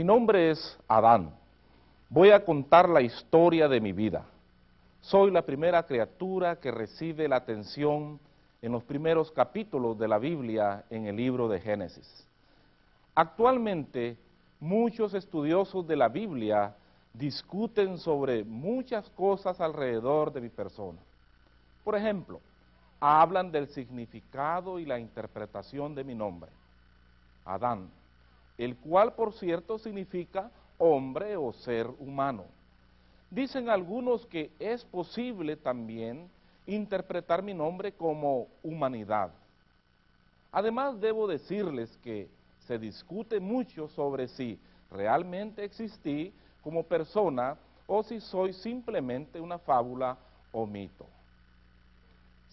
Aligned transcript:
Mi 0.00 0.04
nombre 0.04 0.50
es 0.50 0.78
Adán. 0.88 1.30
Voy 2.08 2.30
a 2.30 2.42
contar 2.42 2.88
la 2.88 3.02
historia 3.02 3.68
de 3.68 3.82
mi 3.82 3.92
vida. 3.92 4.24
Soy 5.02 5.30
la 5.30 5.42
primera 5.42 5.82
criatura 5.82 6.56
que 6.56 6.70
recibe 6.70 7.28
la 7.28 7.36
atención 7.36 8.18
en 8.62 8.72
los 8.72 8.82
primeros 8.82 9.30
capítulos 9.30 9.98
de 9.98 10.08
la 10.08 10.16
Biblia 10.16 10.84
en 10.88 11.04
el 11.04 11.16
libro 11.16 11.48
de 11.48 11.60
Génesis. 11.60 12.26
Actualmente, 13.14 14.16
muchos 14.58 15.12
estudiosos 15.12 15.86
de 15.86 15.96
la 15.96 16.08
Biblia 16.08 16.74
discuten 17.12 17.98
sobre 17.98 18.42
muchas 18.42 19.06
cosas 19.10 19.60
alrededor 19.60 20.32
de 20.32 20.40
mi 20.40 20.48
persona. 20.48 21.00
Por 21.84 21.94
ejemplo, 21.94 22.40
hablan 23.00 23.52
del 23.52 23.68
significado 23.68 24.78
y 24.78 24.86
la 24.86 24.98
interpretación 24.98 25.94
de 25.94 26.04
mi 26.04 26.14
nombre, 26.14 26.50
Adán, 27.44 27.90
el 28.60 28.76
cual 28.76 29.14
por 29.14 29.32
cierto 29.32 29.78
significa 29.78 30.50
hombre 30.76 31.34
o 31.34 31.50
ser 31.50 31.86
humano. 31.98 32.44
Dicen 33.30 33.70
algunos 33.70 34.26
que 34.26 34.50
es 34.58 34.84
posible 34.84 35.56
también 35.56 36.28
interpretar 36.66 37.42
mi 37.42 37.54
nombre 37.54 37.92
como 37.92 38.48
humanidad. 38.62 39.30
Además 40.52 41.00
debo 41.00 41.26
decirles 41.26 41.96
que 42.04 42.28
se 42.66 42.78
discute 42.78 43.40
mucho 43.40 43.88
sobre 43.88 44.28
si 44.28 44.58
realmente 44.90 45.64
existí 45.64 46.30
como 46.62 46.82
persona 46.82 47.56
o 47.86 48.02
si 48.02 48.20
soy 48.20 48.52
simplemente 48.52 49.40
una 49.40 49.58
fábula 49.58 50.18
o 50.52 50.66
mito. 50.66 51.06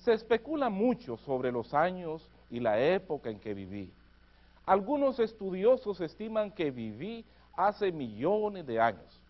Se 0.06 0.14
especula 0.14 0.70
mucho 0.70 1.18
sobre 1.18 1.52
los 1.52 1.74
años 1.74 2.26
y 2.50 2.62
la 2.62 2.80
época 2.80 3.30
en 3.30 3.40
que 3.40 3.54
viví. 3.54 3.92
Algunos 4.68 5.18
estudiosos 5.20 6.02
estiman 6.02 6.52
que 6.52 6.72
viví 6.72 7.24
hace 7.56 7.90
millones 7.90 8.68
de 8.68 8.82
años. 8.82 9.22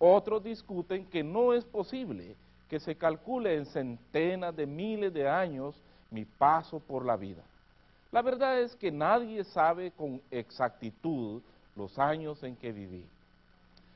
Otros 0.00 0.42
discuten 0.42 1.06
que 1.06 1.22
no 1.22 1.54
es 1.54 1.64
posible 1.64 2.34
que 2.68 2.80
se 2.80 2.96
calcule 2.96 3.54
en 3.54 3.66
centenas 3.66 4.54
de 4.56 4.66
miles 4.66 5.14
de 5.14 5.28
años 5.28 5.76
mi 6.10 6.24
paso 6.24 6.80
por 6.80 7.06
la 7.06 7.16
vida. 7.16 7.44
La 8.10 8.20
verdad 8.20 8.60
es 8.60 8.74
que 8.74 8.90
nadie 8.90 9.44
sabe 9.44 9.92
con 9.92 10.20
exactitud 10.32 11.40
los 11.76 11.96
años 11.96 12.42
en 12.42 12.56
que 12.56 12.72
viví. 12.72 13.06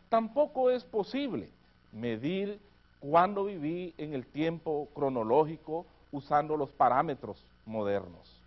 Tampoco 0.08 0.70
es 0.70 0.84
posible 0.84 1.48
medir 1.92 2.60
cuándo 3.00 3.46
viví 3.46 3.94
en 3.98 4.14
el 4.14 4.24
tiempo 4.26 4.88
cronológico 4.94 5.86
usando 6.12 6.56
los 6.56 6.70
parámetros 6.70 7.44
modernos. 7.66 8.37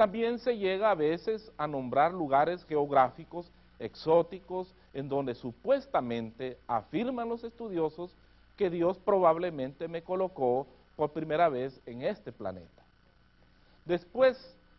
También 0.00 0.38
se 0.38 0.56
llega 0.56 0.90
a 0.90 0.94
veces 0.94 1.52
a 1.58 1.66
nombrar 1.66 2.14
lugares 2.14 2.64
geográficos 2.64 3.52
exóticos 3.78 4.74
en 4.94 5.10
donde 5.10 5.34
supuestamente 5.34 6.56
afirman 6.66 7.28
los 7.28 7.44
estudiosos 7.44 8.16
que 8.56 8.70
Dios 8.70 8.96
probablemente 8.96 9.88
me 9.88 10.02
colocó 10.02 10.66
por 10.96 11.10
primera 11.10 11.50
vez 11.50 11.78
en 11.84 12.00
este 12.00 12.32
planeta. 12.32 12.82
Después 13.84 14.38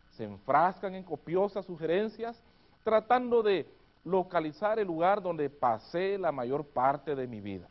se 0.10 0.24
enfrascan 0.24 0.96
en 0.96 1.04
copiosas 1.04 1.68
sugerencias 1.68 2.42
tratando 2.84 3.44
de 3.44 3.68
localizar 4.04 4.80
el 4.80 4.88
lugar 4.88 5.22
donde 5.22 5.52
pasé 5.52 6.18
la 6.18 6.32
mayor 6.32 6.66
parte 6.66 7.14
de 7.14 7.28
mi 7.28 7.42
vida. 7.42 7.68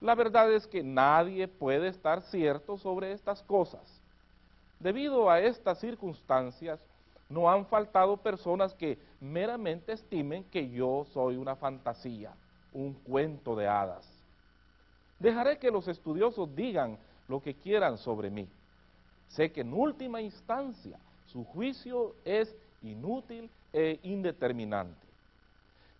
La 0.00 0.14
verdad 0.14 0.50
es 0.50 0.66
que 0.66 0.82
nadie 0.82 1.46
puede 1.48 1.88
estar 1.88 2.22
cierto 2.22 2.78
sobre 2.78 3.12
estas 3.12 3.42
cosas. 3.42 3.99
Debido 4.80 5.28
a 5.30 5.40
estas 5.40 5.78
circunstancias, 5.78 6.80
no 7.28 7.50
han 7.50 7.66
faltado 7.66 8.16
personas 8.16 8.74
que 8.74 8.98
meramente 9.20 9.92
estimen 9.92 10.42
que 10.44 10.68
yo 10.70 11.06
soy 11.12 11.36
una 11.36 11.54
fantasía, 11.54 12.32
un 12.72 12.94
cuento 12.94 13.54
de 13.54 13.68
hadas. 13.68 14.10
Dejaré 15.18 15.58
que 15.58 15.70
los 15.70 15.86
estudiosos 15.86 16.54
digan 16.56 16.98
lo 17.28 17.40
que 17.42 17.54
quieran 17.54 17.98
sobre 17.98 18.30
mí. 18.30 18.48
Sé 19.28 19.52
que 19.52 19.60
en 19.60 19.74
última 19.74 20.20
instancia 20.22 20.98
su 21.26 21.44
juicio 21.44 22.14
es 22.24 22.56
inútil 22.82 23.50
e 23.72 24.00
indeterminante. 24.02 25.06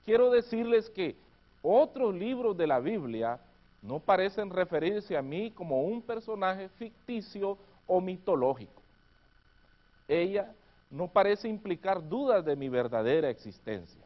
Quiero 0.04 0.30
decirles 0.30 0.88
que 0.90 1.14
otros 1.62 2.14
libros 2.14 2.56
de 2.56 2.66
la 2.66 2.80
Biblia 2.80 3.38
no 3.82 4.00
parecen 4.00 4.50
referirse 4.50 5.16
a 5.16 5.22
mí 5.22 5.50
como 5.50 5.82
un 5.82 6.02
personaje 6.02 6.68
ficticio 6.70 7.58
o 7.90 8.00
mitológico. 8.00 8.80
Ella 10.08 10.52
no 10.90 11.08
parece 11.08 11.48
implicar 11.48 12.08
dudas 12.08 12.44
de 12.44 12.56
mi 12.56 12.68
verdadera 12.68 13.28
existencia. 13.28 14.02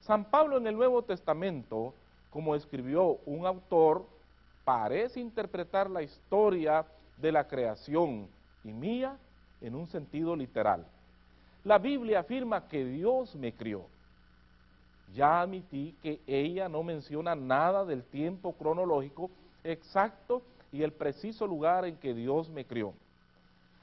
San 0.00 0.24
Pablo 0.24 0.56
en 0.56 0.66
el 0.66 0.76
Nuevo 0.76 1.02
Testamento, 1.02 1.94
como 2.30 2.54
escribió 2.54 3.18
un 3.26 3.46
autor, 3.46 4.06
parece 4.64 5.20
interpretar 5.20 5.88
la 5.88 6.02
historia 6.02 6.84
de 7.16 7.32
la 7.32 7.46
creación 7.46 8.28
y 8.64 8.72
mía 8.72 9.16
en 9.60 9.74
un 9.74 9.86
sentido 9.86 10.36
literal. 10.36 10.86
La 11.64 11.78
Biblia 11.78 12.20
afirma 12.20 12.68
que 12.68 12.84
Dios 12.84 13.34
me 13.36 13.52
crió 13.52 13.84
ya 15.14 15.42
admití 15.42 15.94
que 16.02 16.20
ella 16.26 16.68
no 16.68 16.82
menciona 16.82 17.34
nada 17.34 17.84
del 17.84 18.04
tiempo 18.04 18.52
cronológico 18.52 19.30
exacto 19.64 20.42
y 20.72 20.82
el 20.82 20.92
preciso 20.92 21.46
lugar 21.46 21.84
en 21.84 21.96
que 21.96 22.14
Dios 22.14 22.48
me 22.50 22.64
crió. 22.64 22.94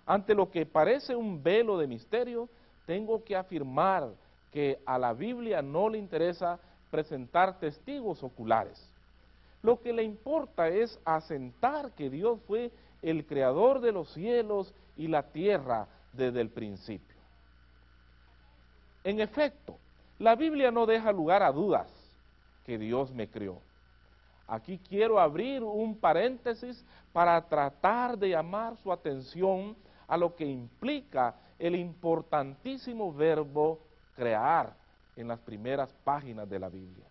Ante 0.06 0.34
lo 0.34 0.50
que 0.50 0.66
parece 0.66 1.16
un 1.16 1.44
velo 1.44 1.78
de 1.78 1.88
misterio, 1.88 2.50
tengo 2.86 3.24
que 3.24 3.36
afirmar 3.36 4.10
que 4.52 4.80
a 4.86 4.98
la 4.98 5.14
Biblia 5.14 5.62
no 5.62 5.90
le 5.90 5.98
interesa 5.98 6.60
presentar 6.90 7.60
testigos 7.60 8.24
oculares. 8.24 8.82
Lo 9.62 9.82
que 9.82 9.92
le 9.92 10.04
importa 10.04 10.70
es 10.70 10.98
asentar 11.04 11.92
que 11.92 12.10
Dios 12.10 12.40
fue 12.48 12.72
el 13.02 13.26
creador 13.26 13.82
de 13.82 13.92
los 13.92 14.14
cielos 14.14 14.74
y 14.96 15.08
la 15.08 15.24
tierra 15.24 15.88
desde 16.14 16.42
el 16.42 16.50
principio. 16.50 17.18
En 19.04 19.20
efecto, 19.20 19.78
la 20.20 20.36
Biblia 20.36 20.72
no 20.72 20.86
deja 20.86 21.12
lugar 21.12 21.44
a 21.44 21.52
dudas 21.52 21.88
que 22.66 22.78
Dios 22.78 23.12
me 23.14 23.30
crió. 23.30 23.62
Aquí 24.48 24.80
quiero 24.80 25.20
abrir 25.20 25.62
un 25.62 26.00
paréntesis 26.00 26.86
para 27.12 27.42
tratar 27.48 28.18
de 28.18 28.30
llamar 28.30 28.78
su 28.78 28.92
atención 28.92 29.76
a 30.08 30.16
lo 30.16 30.36
que 30.36 30.46
implica 30.46 31.36
el 31.60 31.76
importantísimo 31.76 33.14
verbo 33.14 33.80
crear 34.16 34.74
en 35.18 35.28
las 35.28 35.40
primeras 35.40 35.92
páginas 36.04 36.50
de 36.50 36.60
la 36.60 36.70
Biblia. 36.70 37.06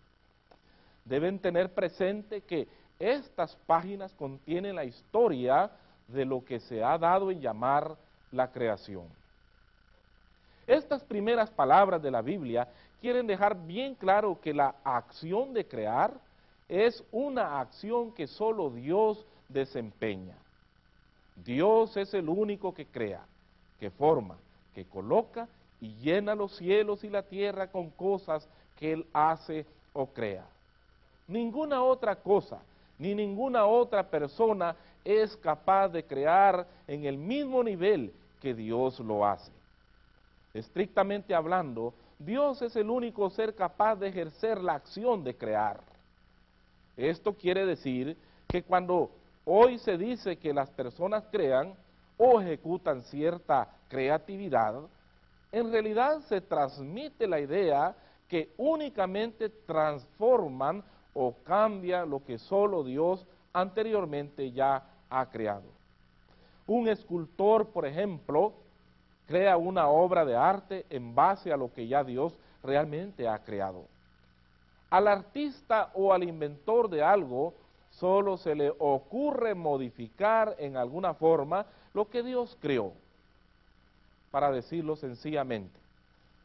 Deben 1.05 1.39
tener 1.39 1.73
presente 1.73 2.41
que 2.41 2.67
estas 2.97 3.55
páginas 3.67 4.13
contienen 4.13 4.75
la 4.75 4.85
historia 4.85 5.69
de 6.07 6.25
lo 6.25 6.43
que 6.43 6.59
se 6.59 6.83
ha 6.83 6.97
dado 6.97 7.29
en 7.29 7.39
llamar 7.39 7.95
la 8.31 8.51
creación. 8.51 9.05
Estas 10.65 11.03
primeras 11.03 11.51
palabras 11.51 12.01
de 12.01 12.11
la 12.11 12.21
Biblia 12.21 12.67
quieren 12.99 13.27
dejar 13.27 13.55
bien 13.55 13.95
claro 13.95 14.39
que 14.41 14.53
la 14.53 14.75
acción 14.83 15.53
de 15.53 15.67
crear 15.67 16.19
es 16.69 17.03
una 17.11 17.59
acción 17.59 18.11
que 18.11 18.27
solo 18.27 18.69
Dios 18.69 19.25
desempeña. 19.47 20.35
Dios 21.35 21.95
es 21.97 22.13
el 22.13 22.27
único 22.29 22.73
que 22.73 22.85
crea, 22.85 23.25
que 23.79 23.89
forma, 23.89 24.37
que 24.73 24.85
coloca 24.85 25.47
y 25.79 25.93
llena 25.95 26.35
los 26.35 26.55
cielos 26.57 27.03
y 27.03 27.09
la 27.09 27.23
tierra 27.23 27.67
con 27.67 27.89
cosas 27.91 28.47
que 28.77 28.93
Él 28.93 29.05
hace 29.13 29.65
o 29.93 30.07
crea. 30.07 30.45
Ninguna 31.27 31.83
otra 31.83 32.15
cosa, 32.15 32.59
ni 32.97 33.13
ninguna 33.13 33.65
otra 33.65 34.03
persona 34.09 34.75
es 35.05 35.37
capaz 35.37 35.89
de 35.89 36.03
crear 36.03 36.67
en 36.87 37.05
el 37.05 37.17
mismo 37.17 37.63
nivel 37.63 38.13
que 38.41 38.53
Dios 38.53 38.99
lo 38.99 39.25
hace. 39.25 39.51
Estrictamente 40.53 41.35
hablando, 41.35 41.93
Dios 42.19 42.61
es 42.61 42.75
el 42.75 42.89
único 42.89 43.29
ser 43.29 43.53
capaz 43.55 43.95
de 43.95 44.07
ejercer 44.07 44.59
la 44.59 44.73
acción 44.73 45.23
de 45.23 45.35
crear. 45.35 45.79
Esto 46.97 47.33
quiere 47.33 47.65
decir 47.65 48.17
que 48.47 48.63
cuando 48.63 49.11
hoy 49.45 49.77
se 49.77 49.97
dice 49.97 50.37
que 50.37 50.53
las 50.53 50.71
personas 50.71 51.23
crean 51.31 51.75
o 52.17 52.41
ejecutan 52.41 53.03
cierta 53.03 53.69
creatividad, 53.87 54.81
en 55.51 55.71
realidad 55.71 56.19
se 56.21 56.41
transmite 56.41 57.27
la 57.27 57.39
idea 57.39 57.95
que 58.27 58.51
únicamente 58.57 59.49
transforman 59.49 60.83
o 61.13 61.33
cambian 61.43 62.09
lo 62.09 62.23
que 62.23 62.37
solo 62.37 62.83
Dios 62.83 63.25
anteriormente 63.53 64.51
ya 64.51 64.83
ha 65.09 65.29
creado. 65.29 65.77
Un 66.65 66.89
escultor, 66.89 67.67
por 67.67 67.85
ejemplo, 67.85 68.53
crea 69.25 69.55
una 69.57 69.87
obra 69.87 70.25
de 70.25 70.35
arte 70.35 70.85
en 70.89 71.15
base 71.15 71.53
a 71.53 71.57
lo 71.57 71.71
que 71.73 71.87
ya 71.87 72.03
Dios 72.03 72.37
realmente 72.63 73.27
ha 73.27 73.39
creado. 73.39 73.85
Al 74.89 75.07
artista 75.07 75.91
o 75.93 76.13
al 76.13 76.23
inventor 76.23 76.89
de 76.89 77.03
algo 77.03 77.53
solo 77.89 78.37
se 78.37 78.55
le 78.55 78.71
ocurre 78.77 79.53
modificar 79.55 80.55
en 80.59 80.77
alguna 80.77 81.13
forma 81.13 81.65
lo 81.93 82.09
que 82.09 82.23
Dios 82.23 82.57
creó. 82.61 82.93
Para 84.31 84.51
decirlo 84.51 84.95
sencillamente, 84.95 85.79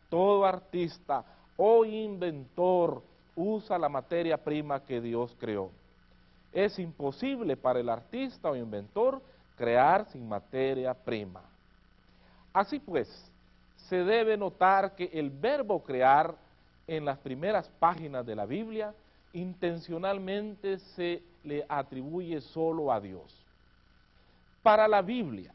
todo 0.09 0.45
artista 0.45 1.25
o 1.57 1.85
inventor 1.85 3.03
usa 3.37 3.79
la 3.79 3.89
materia 3.89 4.43
prima 4.43 4.83
que 4.85 5.01
Dios 5.01 5.37
creó. 5.39 5.71
Es 6.53 6.79
imposible 6.79 7.57
para 7.57 7.81
el 7.81 7.89
artista 7.89 8.51
o 8.51 8.57
inventor 8.57 9.23
crear 9.57 10.07
sin 10.11 10.29
materia 10.29 10.95
prima. 10.95 11.43
Así 12.53 12.79
pues, 12.79 13.09
se 13.77 14.05
debe 14.05 14.37
notar 14.37 14.95
que 14.95 15.11
el 15.13 15.31
verbo 15.31 15.83
crear 15.83 16.35
en 16.87 17.05
las 17.05 17.19
primeras 17.19 17.69
páginas 17.79 18.27
de 18.27 18.37
la 18.37 18.47
Biblia 18.47 18.95
intencionalmente 19.33 20.79
se 20.79 21.23
le 21.45 21.65
atribuye 21.69 22.41
solo 22.41 22.93
a 22.93 23.01
Dios. 23.01 23.35
Para 24.63 24.87
la 24.87 25.03
Biblia, 25.03 25.53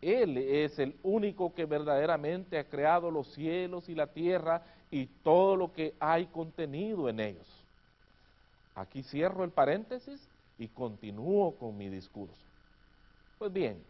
Él 0.00 0.38
es 0.38 0.78
el 0.78 0.94
único 1.02 1.54
que 1.54 1.64
verdaderamente 1.64 2.58
ha 2.58 2.64
creado 2.64 3.10
los 3.10 3.32
cielos 3.32 3.88
y 3.88 3.94
la 3.94 4.06
tierra 4.06 4.62
y 4.90 5.06
todo 5.22 5.56
lo 5.56 5.72
que 5.72 5.94
hay 5.98 6.26
contenido 6.26 7.08
en 7.08 7.20
ellos. 7.20 7.46
Aquí 8.74 9.02
cierro 9.02 9.42
el 9.44 9.50
paréntesis 9.50 10.20
y 10.58 10.68
continúo 10.68 11.54
con 11.56 11.76
mi 11.76 11.88
discurso. 11.88 12.40
Pues 13.38 13.52
bien, 13.52 13.82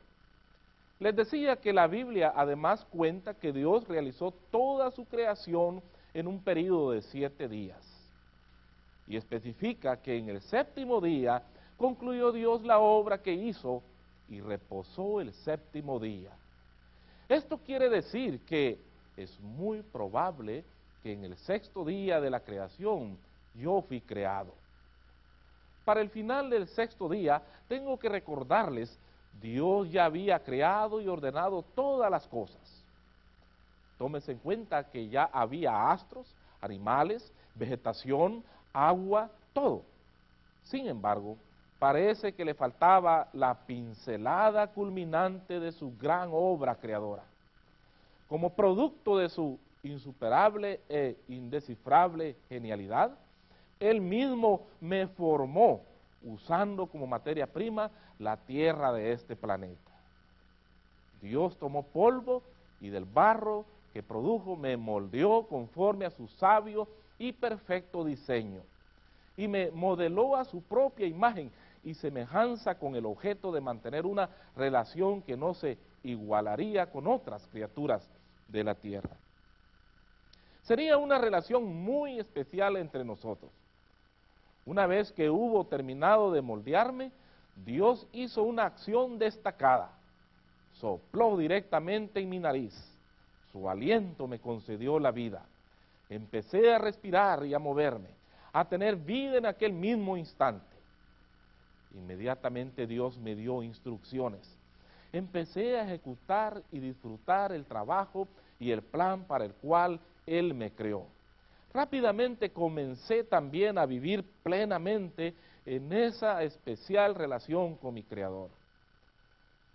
les 0.99 1.15
decía 1.15 1.56
que 1.56 1.73
la 1.73 1.87
Biblia 1.87 2.33
además 2.35 2.85
cuenta 2.91 3.35
que 3.35 3.53
Dios 3.53 3.87
realizó 3.87 4.33
toda 4.50 4.91
su 4.91 5.05
creación 5.05 5.83
en 6.16 6.26
un 6.26 6.40
periodo 6.42 6.92
de 6.92 7.02
siete 7.02 7.46
días. 7.46 7.78
Y 9.06 9.18
especifica 9.18 10.00
que 10.00 10.16
en 10.16 10.30
el 10.30 10.40
séptimo 10.40 10.98
día 10.98 11.42
concluyó 11.76 12.32
Dios 12.32 12.62
la 12.62 12.78
obra 12.78 13.20
que 13.20 13.34
hizo 13.34 13.82
y 14.30 14.40
reposó 14.40 15.20
el 15.20 15.34
séptimo 15.34 16.00
día. 16.00 16.30
Esto 17.28 17.58
quiere 17.58 17.90
decir 17.90 18.40
que 18.46 18.80
es 19.14 19.38
muy 19.40 19.82
probable 19.82 20.64
que 21.02 21.12
en 21.12 21.22
el 21.22 21.36
sexto 21.36 21.84
día 21.84 22.18
de 22.18 22.30
la 22.30 22.40
creación 22.40 23.18
yo 23.54 23.82
fui 23.82 24.00
creado. 24.00 24.54
Para 25.84 26.00
el 26.00 26.08
final 26.08 26.48
del 26.48 26.66
sexto 26.68 27.10
día 27.10 27.42
tengo 27.68 27.98
que 27.98 28.08
recordarles, 28.08 28.98
Dios 29.38 29.90
ya 29.90 30.06
había 30.06 30.38
creado 30.38 30.98
y 30.98 31.08
ordenado 31.08 31.62
todas 31.74 32.10
las 32.10 32.26
cosas. 32.26 32.75
Tómese 33.98 34.32
en 34.32 34.38
cuenta 34.38 34.90
que 34.90 35.08
ya 35.08 35.25
había 35.32 35.90
astros, 35.90 36.34
animales, 36.60 37.32
vegetación, 37.54 38.44
agua, 38.72 39.31
todo. 39.52 39.82
Sin 40.64 40.87
embargo, 40.87 41.37
parece 41.78 42.32
que 42.32 42.44
le 42.44 42.54
faltaba 42.54 43.28
la 43.32 43.54
pincelada 43.54 44.66
culminante 44.69 45.60
de 45.60 45.72
su 45.72 45.96
gran 45.96 46.31
obra 46.32 46.75
creadora. 46.75 47.22
Como 48.28 48.50
producto 48.50 49.16
de 49.19 49.28
su 49.28 49.58
insuperable 49.82 50.81
e 50.88 51.16
indescifrable 51.28 52.37
genialidad, 52.49 53.12
él 53.78 54.00
mismo 54.00 54.62
me 54.81 55.06
formó 55.06 55.82
usando 56.22 56.87
como 56.87 57.06
materia 57.06 57.46
prima 57.46 57.90
la 58.19 58.37
tierra 58.37 58.92
de 58.92 59.12
este 59.12 59.37
planeta. 59.37 59.92
Dios 61.22 61.56
tomó 61.58 61.82
polvo 61.82 62.42
y 62.81 62.88
del 62.88 63.04
barro 63.04 63.64
que 63.96 64.02
produjo 64.02 64.56
me 64.56 64.76
moldeó 64.76 65.46
conforme 65.46 66.04
a 66.04 66.10
su 66.10 66.28
sabio 66.28 66.87
y 67.19 67.32
perfecto 67.32 68.04
diseño 68.04 68.60
y 69.38 69.48
me 69.48 69.70
modeló 69.70 70.37
a 70.37 70.44
su 70.44 70.60
propia 70.60 71.06
imagen 71.06 71.50
y 71.82 71.94
semejanza 71.94 72.78
con 72.78 72.94
el 72.94 73.06
objeto 73.06 73.50
de 73.52 73.62
mantener 73.62 74.04
una 74.04 74.28
relación 74.54 75.22
que 75.22 75.34
no 75.34 75.54
se 75.54 75.78
igualaría 76.02 76.90
con 76.90 77.06
otras 77.06 77.46
criaturas 77.46 78.06
de 78.48 78.64
la 78.64 78.75
tierra. 78.75 79.16
Sería 80.64 80.99
una 80.99 81.16
relación 81.16 81.64
muy 81.64 82.19
especial 82.19 82.76
entre 82.76 83.02
nosotros. 83.02 83.50
Una 84.66 84.87
vez 84.87 85.10
que 85.10 85.31
hubo 85.31 85.64
terminado 85.64 86.32
de 86.32 86.42
moldearme, 86.42 87.12
Dios 87.64 88.06
hizo 88.12 88.42
una 88.42 88.66
acción 88.66 89.19
destacada. 89.19 89.90
Sopló 90.75 91.38
directamente 91.38 92.20
en 92.20 92.28
mi 92.28 92.38
nariz. 92.38 92.92
Su 93.56 93.70
aliento 93.70 94.26
me 94.26 94.38
concedió 94.38 94.99
la 94.99 95.11
vida. 95.11 95.43
Empecé 96.11 96.75
a 96.75 96.79
respirar 96.79 97.47
y 97.47 97.55
a 97.55 97.58
moverme, 97.58 98.11
a 98.53 98.67
tener 98.67 98.97
vida 98.97 99.38
en 99.38 99.47
aquel 99.47 99.73
mismo 99.73 100.14
instante. 100.14 100.76
Inmediatamente 101.94 102.87
Dios 102.87 103.17
me 103.17 103.35
dio 103.35 103.62
instrucciones. 103.62 104.47
Empecé 105.11 105.79
a 105.79 105.85
ejecutar 105.85 106.62
y 106.70 106.81
disfrutar 106.81 107.50
el 107.53 107.64
trabajo 107.64 108.29
y 108.61 108.73
el 108.73 108.82
plan 108.82 109.25
para 109.25 109.47
el 109.47 109.55
cual 109.55 110.00
Él 110.26 110.52
me 110.52 110.73
creó. 110.73 111.06
Rápidamente 111.73 112.50
comencé 112.50 113.25
también 113.25 113.79
a 113.79 113.87
vivir 113.87 114.23
plenamente 114.43 115.32
en 115.64 115.94
esa 115.94 116.43
especial 116.43 117.14
relación 117.14 117.75
con 117.76 117.94
mi 117.94 118.02
Creador. 118.02 118.50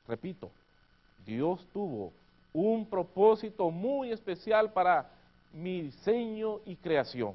Repito, 0.07 0.51
Dios 1.25 1.65
tuvo 1.73 2.13
un 2.53 2.85
propósito 2.85 3.69
muy 3.71 4.11
especial 4.11 4.71
para 4.71 5.09
mi 5.53 5.81
diseño 5.81 6.59
y 6.65 6.75
creación. 6.75 7.33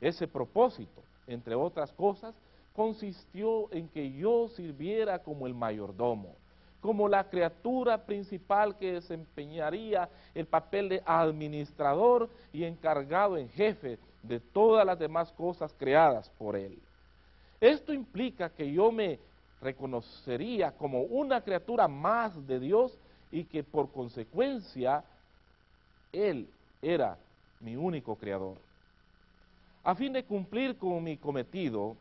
Ese 0.00 0.26
propósito, 0.26 1.02
entre 1.26 1.54
otras 1.54 1.92
cosas, 1.92 2.34
consistió 2.74 3.72
en 3.72 3.88
que 3.88 4.12
yo 4.12 4.48
sirviera 4.48 5.18
como 5.22 5.46
el 5.46 5.54
mayordomo, 5.54 6.34
como 6.80 7.08
la 7.08 7.24
criatura 7.28 8.04
principal 8.04 8.76
que 8.76 8.92
desempeñaría 8.92 10.08
el 10.34 10.46
papel 10.46 10.88
de 10.90 11.02
administrador 11.06 12.28
y 12.52 12.64
encargado 12.64 13.36
en 13.38 13.48
jefe 13.48 13.98
de 14.22 14.40
todas 14.40 14.84
las 14.84 14.98
demás 14.98 15.32
cosas 15.32 15.74
creadas 15.78 16.28
por 16.38 16.54
él. 16.54 16.78
Esto 17.60 17.92
implica 17.92 18.50
que 18.50 18.70
yo 18.70 18.92
me 18.92 19.18
reconocería 19.62 20.72
como 20.72 21.00
una 21.02 21.40
criatura 21.40 21.88
más 21.88 22.46
de 22.46 22.60
Dios 22.60 22.98
y 23.30 23.44
que 23.44 23.62
por 23.62 23.90
consecuencia 23.90 25.04
Él 26.12 26.48
era 26.82 27.18
mi 27.60 27.76
único 27.76 28.16
creador. 28.16 28.58
A 29.84 29.94
fin 29.94 30.12
de 30.12 30.24
cumplir 30.24 30.76
con 30.78 31.02
mi 31.02 31.16
cometido, 31.16 31.96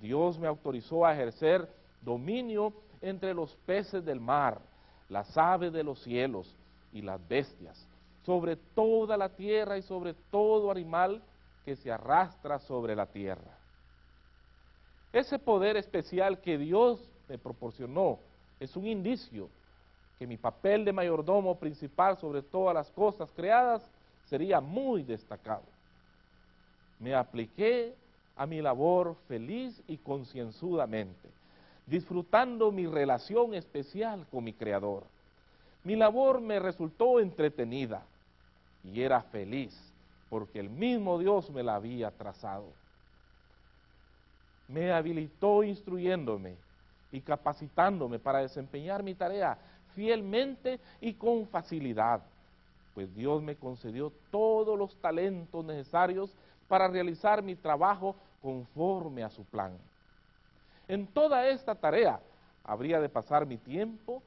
Dios 0.00 0.38
me 0.38 0.46
autorizó 0.46 1.06
a 1.06 1.14
ejercer 1.14 1.68
dominio 2.02 2.72
entre 3.00 3.34
los 3.34 3.54
peces 3.66 4.04
del 4.04 4.20
mar, 4.20 4.60
las 5.08 5.36
aves 5.36 5.72
de 5.72 5.84
los 5.84 6.02
cielos 6.02 6.54
y 6.92 7.02
las 7.02 7.26
bestias, 7.28 7.86
sobre 8.24 8.56
toda 8.56 9.16
la 9.16 9.28
tierra 9.28 9.78
y 9.78 9.82
sobre 9.82 10.14
todo 10.30 10.70
animal 10.70 11.22
que 11.64 11.76
se 11.76 11.90
arrastra 11.90 12.58
sobre 12.58 12.94
la 12.94 13.06
tierra. 13.06 13.58
Ese 15.12 15.38
poder 15.38 15.76
especial 15.76 16.40
que 16.40 16.58
Dios 16.58 17.00
me 17.28 17.38
proporcionó 17.38 18.18
es 18.58 18.74
un 18.76 18.86
indicio 18.86 19.48
que 20.18 20.26
mi 20.26 20.36
papel 20.36 20.84
de 20.84 20.92
mayordomo 20.92 21.58
principal 21.58 22.16
sobre 22.18 22.42
todas 22.42 22.74
las 22.74 22.90
cosas 22.90 23.30
creadas 23.32 23.82
sería 24.26 24.60
muy 24.60 25.02
destacado. 25.02 25.64
Me 27.00 27.14
apliqué 27.14 27.94
a 28.36 28.46
mi 28.46 28.60
labor 28.60 29.16
feliz 29.28 29.82
y 29.86 29.96
concienzudamente, 29.98 31.28
disfrutando 31.86 32.72
mi 32.72 32.86
relación 32.86 33.54
especial 33.54 34.26
con 34.30 34.44
mi 34.44 34.52
Creador. 34.52 35.04
Mi 35.82 35.96
labor 35.96 36.40
me 36.40 36.58
resultó 36.58 37.20
entretenida 37.20 38.02
y 38.82 39.02
era 39.02 39.20
feliz 39.22 39.78
porque 40.30 40.58
el 40.58 40.70
mismo 40.70 41.18
Dios 41.18 41.50
me 41.50 41.62
la 41.62 41.76
había 41.76 42.10
trazado. 42.10 42.66
Me 44.66 44.90
habilitó 44.92 45.62
instruyéndome 45.62 46.56
y 47.12 47.20
capacitándome 47.20 48.18
para 48.18 48.40
desempeñar 48.40 49.02
mi 49.02 49.14
tarea 49.14 49.58
fielmente 49.94 50.80
y 51.00 51.14
con 51.14 51.46
facilidad, 51.46 52.22
pues 52.94 53.14
Dios 53.14 53.42
me 53.42 53.56
concedió 53.56 54.12
todos 54.30 54.78
los 54.78 54.96
talentos 55.00 55.64
necesarios 55.64 56.34
para 56.68 56.88
realizar 56.88 57.42
mi 57.42 57.56
trabajo 57.56 58.14
conforme 58.40 59.24
a 59.24 59.30
su 59.30 59.44
plan. 59.44 59.76
En 60.86 61.06
toda 61.06 61.48
esta 61.48 61.74
tarea 61.74 62.20
habría 62.62 63.00
de 63.00 63.08
pasar 63.08 63.46
mi 63.46 63.56
tiempo 63.56 64.22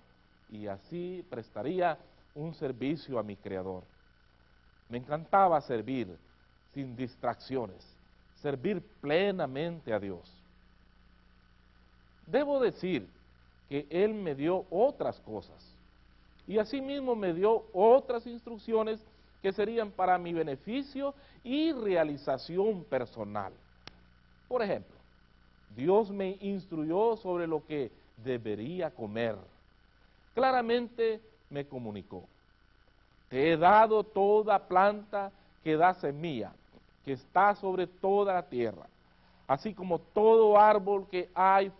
y 0.49 0.67
así 0.67 1.25
prestaría 1.29 1.97
un 2.35 2.53
servicio 2.53 3.19
a 3.19 3.23
mi 3.23 3.35
Creador. 3.35 3.83
Me 4.89 4.97
encantaba 4.97 5.59
servir 5.61 6.17
sin 6.73 6.95
distracciones, 6.95 7.85
servir 8.35 8.81
plenamente 9.01 9.93
a 9.93 9.99
Dios. 9.99 10.31
Debo 12.25 12.59
decir 12.59 13.07
que 13.69 13.85
Él 13.89 14.13
me 14.13 14.35
dio 14.35 14.65
otras 14.69 15.19
cosas 15.21 15.77
y 16.47 16.57
asimismo 16.57 17.15
me 17.15 17.33
dio 17.33 17.65
otras 17.73 18.25
instrucciones 18.25 19.03
que 19.41 19.51
serían 19.51 19.91
para 19.91 20.17
mi 20.17 20.33
beneficio 20.33 21.13
y 21.43 21.73
realización 21.73 22.83
personal. 22.85 23.53
Por 24.47 24.61
ejemplo, 24.61 24.95
Dios 25.75 26.09
me 26.09 26.37
instruyó 26.41 27.17
sobre 27.17 27.47
lo 27.47 27.65
que 27.65 27.91
debería 28.23 28.89
comer. 28.89 29.35
Claramente 30.33 31.21
me 31.49 31.67
comunicó, 31.67 32.23
te 33.29 33.51
he 33.51 33.57
dado 33.57 34.03
toda 34.03 34.67
planta 34.67 35.31
que 35.63 35.75
da 35.75 35.93
semilla, 35.95 36.53
que 37.03 37.13
está 37.13 37.55
sobre 37.55 37.87
toda 37.87 38.33
la 38.33 38.43
tierra, 38.43 38.87
así 39.47 39.73
como 39.73 39.99
todo 39.99 40.57
árbol 40.57 41.07
que 41.09 41.29
hay, 41.33 41.71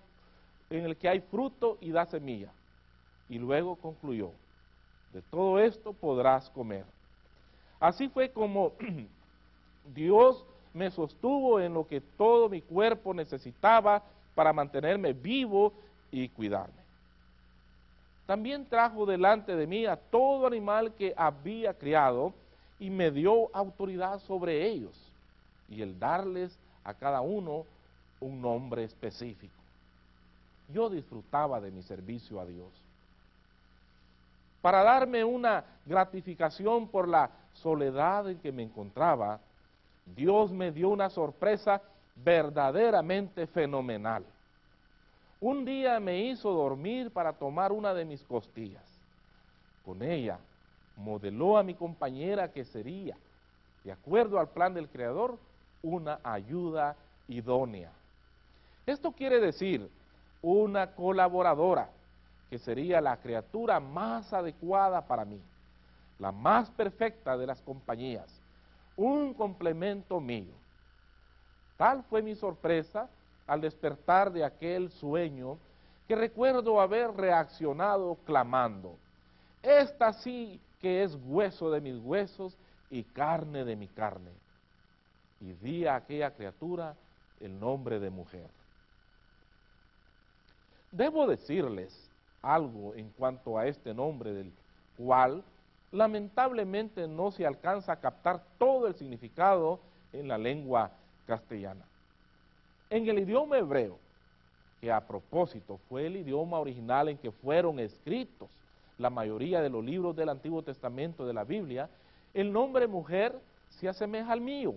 en 0.69 0.86
el 0.86 0.97
que 0.97 1.09
hay 1.09 1.21
fruto 1.21 1.77
y 1.81 1.91
da 1.91 2.05
semilla. 2.05 2.51
Y 3.29 3.39
luego 3.39 3.75
concluyó, 3.75 4.31
de 5.13 5.21
todo 5.21 5.59
esto 5.59 5.93
podrás 5.93 6.50
comer. 6.50 6.86
Así 7.79 8.09
fue 8.09 8.29
como 8.31 8.74
Dios 9.93 10.45
me 10.74 10.91
sostuvo 10.91 11.59
en 11.59 11.74
lo 11.74 11.88
que 11.88 12.01
todo 12.01 12.50
mi 12.50 12.62
cuerpo 12.62 13.13
necesitaba 13.13 14.03
para 14.36 14.53
mantenerme 14.53 15.13
vivo 15.13 15.74
y 16.12 16.29
cuidarme. 16.29 16.88
También 18.25 18.65
trajo 18.65 19.05
delante 19.05 19.55
de 19.55 19.65
mí 19.65 19.86
a 19.86 19.95
todo 19.95 20.45
animal 20.45 20.93
que 20.93 21.13
había 21.15 21.74
criado 21.74 22.33
y 22.79 22.89
me 22.89 23.09
dio 23.09 23.50
autoridad 23.55 24.19
sobre 24.19 24.67
ellos 24.67 25.12
y 25.69 25.81
el 25.81 25.97
darles 25.97 26.57
a 26.83 26.93
cada 26.93 27.21
uno 27.21 27.65
un 28.19 28.41
nombre 28.41 28.83
específico. 28.83 29.53
Yo 30.69 30.89
disfrutaba 30.89 31.62
de 31.62 31.71
mi 31.71 31.81
servicio 31.81 32.39
a 32.39 32.45
Dios. 32.45 32.71
Para 34.62 34.83
darme 34.83 35.24
una 35.24 35.63
gratificación 35.86 36.88
por 36.89 37.07
la 37.07 37.29
soledad 37.53 38.29
en 38.29 38.39
que 38.39 38.51
me 38.51 38.63
encontraba, 38.63 39.39
Dios 40.05 40.51
me 40.51 40.71
dio 40.71 40.89
una 40.89 41.09
sorpresa 41.09 41.81
verdaderamente 42.15 43.47
fenomenal. 43.47 44.25
Un 45.39 45.65
día 45.65 46.00
me 46.00 46.19
hizo 46.25 46.51
dormir 46.51 47.12
para 47.12 47.33
tomar 47.33 47.71
una 47.71 47.93
de 47.93 48.05
mis 48.05 48.24
costillas. 48.24 48.83
Con 49.86 50.01
ella 50.01 50.39
modeló 50.95 51.57
a 51.57 51.63
mi 51.63 51.75
compañera 51.75 52.51
que 52.51 52.65
sería, 52.65 53.15
de 53.83 53.91
acuerdo 53.91 54.39
al 54.39 54.50
plan 54.50 54.74
del 54.74 54.89
Creador, 54.89 55.38
una 55.83 56.19
ayuda 56.24 56.95
idónea. 57.27 57.91
Esto 58.86 59.12
quiere 59.12 59.39
decir 59.39 59.89
una 60.41 60.96
colaboradora, 60.96 61.89
que 62.50 62.60
sería 62.60 63.01
la 63.01 63.17
criatura 63.17 63.79
más 63.79 64.34
adecuada 64.34 65.06
para 65.06 65.25
mí, 65.25 65.41
la 66.20 66.32
más 66.32 66.70
perfecta 66.72 67.38
de 67.38 67.48
las 67.48 67.62
compañías, 67.62 68.41
un 68.96 69.34
complemento 69.34 70.20
mío. 70.20 70.53
Tal 71.75 72.03
fue 72.03 72.22
mi 72.22 72.36
sorpresa 72.36 73.10
al 73.46 73.62
despertar 73.62 74.32
de 74.32 74.44
aquel 74.44 74.89
sueño 74.91 75.58
que 76.08 76.15
recuerdo 76.15 76.79
haber 76.79 77.12
reaccionado 77.12 78.17
clamando, 78.25 78.98
esta 79.62 80.13
sí 80.13 80.62
que 80.79 81.03
es 81.03 81.17
hueso 81.25 81.70
de 81.72 81.82
mis 81.82 81.98
huesos 81.98 82.58
y 82.89 83.03
carne 83.03 83.65
de 83.65 83.75
mi 83.75 83.88
carne. 83.88 84.32
Y 85.41 85.53
di 85.53 85.86
a 85.86 85.96
aquella 85.96 86.32
criatura 86.32 86.96
el 87.39 87.60
nombre 87.60 88.00
de 88.00 88.10
mujer. 88.10 88.50
Debo 90.91 91.27
decirles 91.27 92.10
algo 92.41 92.94
en 92.96 93.10
cuanto 93.10 93.58
a 93.58 93.67
este 93.67 93.94
nombre 93.94 94.34
del 94.34 94.51
cual 94.98 95.44
lamentablemente 95.91 97.08
no 97.08 97.32
se 97.32 97.46
alcanza 97.46 97.94
a 97.94 98.00
captar 98.00 98.44
todo 98.58 98.88
el 98.88 98.96
significado 98.96 99.79
en 100.13 100.27
la 100.27 100.38
lengua 100.38 100.91
castellana. 101.25 101.86
En 102.89 103.08
el 103.08 103.20
idioma 103.20 103.58
hebreo, 103.58 103.98
que 104.79 104.91
a 104.91 105.06
propósito 105.06 105.79
fue 105.89 106.08
el 106.08 106.17
idioma 106.17 106.60
original 106.60 107.10
en 107.10 107.17
que 107.17 107.32
fueron 107.32 107.79
escritos 107.79 108.50
la 108.98 109.10
mayoría 109.10 109.62
de 109.62 109.70
los 109.70 109.84
libros 109.84 110.15
del 110.15 110.29
Antiguo 110.29 110.62
Testamento 110.62 111.25
de 111.25 111.34
la 111.34 111.44
Biblia, 111.44 111.89
el 112.34 112.51
nombre 112.51 112.88
mujer 112.88 113.38
se 113.70 113.88
asemeja 113.88 114.32
al 114.32 114.41
mío, 114.41 114.75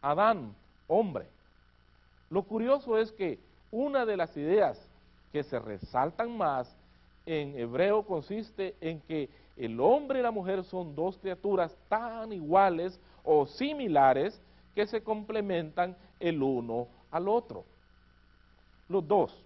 Adán, 0.00 0.54
hombre. 0.86 1.26
Lo 2.30 2.42
curioso 2.42 2.98
es 2.98 3.12
que 3.12 3.38
una 3.70 4.06
de 4.06 4.16
las 4.16 4.36
ideas 4.36 4.87
que 5.32 5.42
se 5.42 5.58
resaltan 5.58 6.36
más 6.36 6.74
en 7.28 7.58
hebreo 7.58 8.04
consiste 8.04 8.74
en 8.80 9.00
que 9.02 9.28
el 9.56 9.78
hombre 9.80 10.20
y 10.20 10.22
la 10.22 10.30
mujer 10.30 10.64
son 10.64 10.94
dos 10.94 11.18
criaturas 11.18 11.76
tan 11.88 12.32
iguales 12.32 12.98
o 13.22 13.46
similares 13.46 14.40
que 14.74 14.86
se 14.86 15.02
complementan 15.02 15.94
el 16.18 16.42
uno 16.42 16.88
al 17.10 17.28
otro. 17.28 17.64
Los 18.88 19.06
dos, 19.06 19.44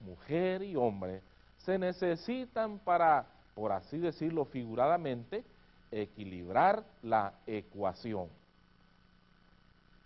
mujer 0.00 0.62
y 0.62 0.74
hombre, 0.74 1.20
se 1.58 1.78
necesitan 1.78 2.78
para, 2.78 3.26
por 3.54 3.72
así 3.72 3.98
decirlo 3.98 4.46
figuradamente, 4.46 5.44
equilibrar 5.90 6.82
la 7.02 7.34
ecuación. 7.46 8.28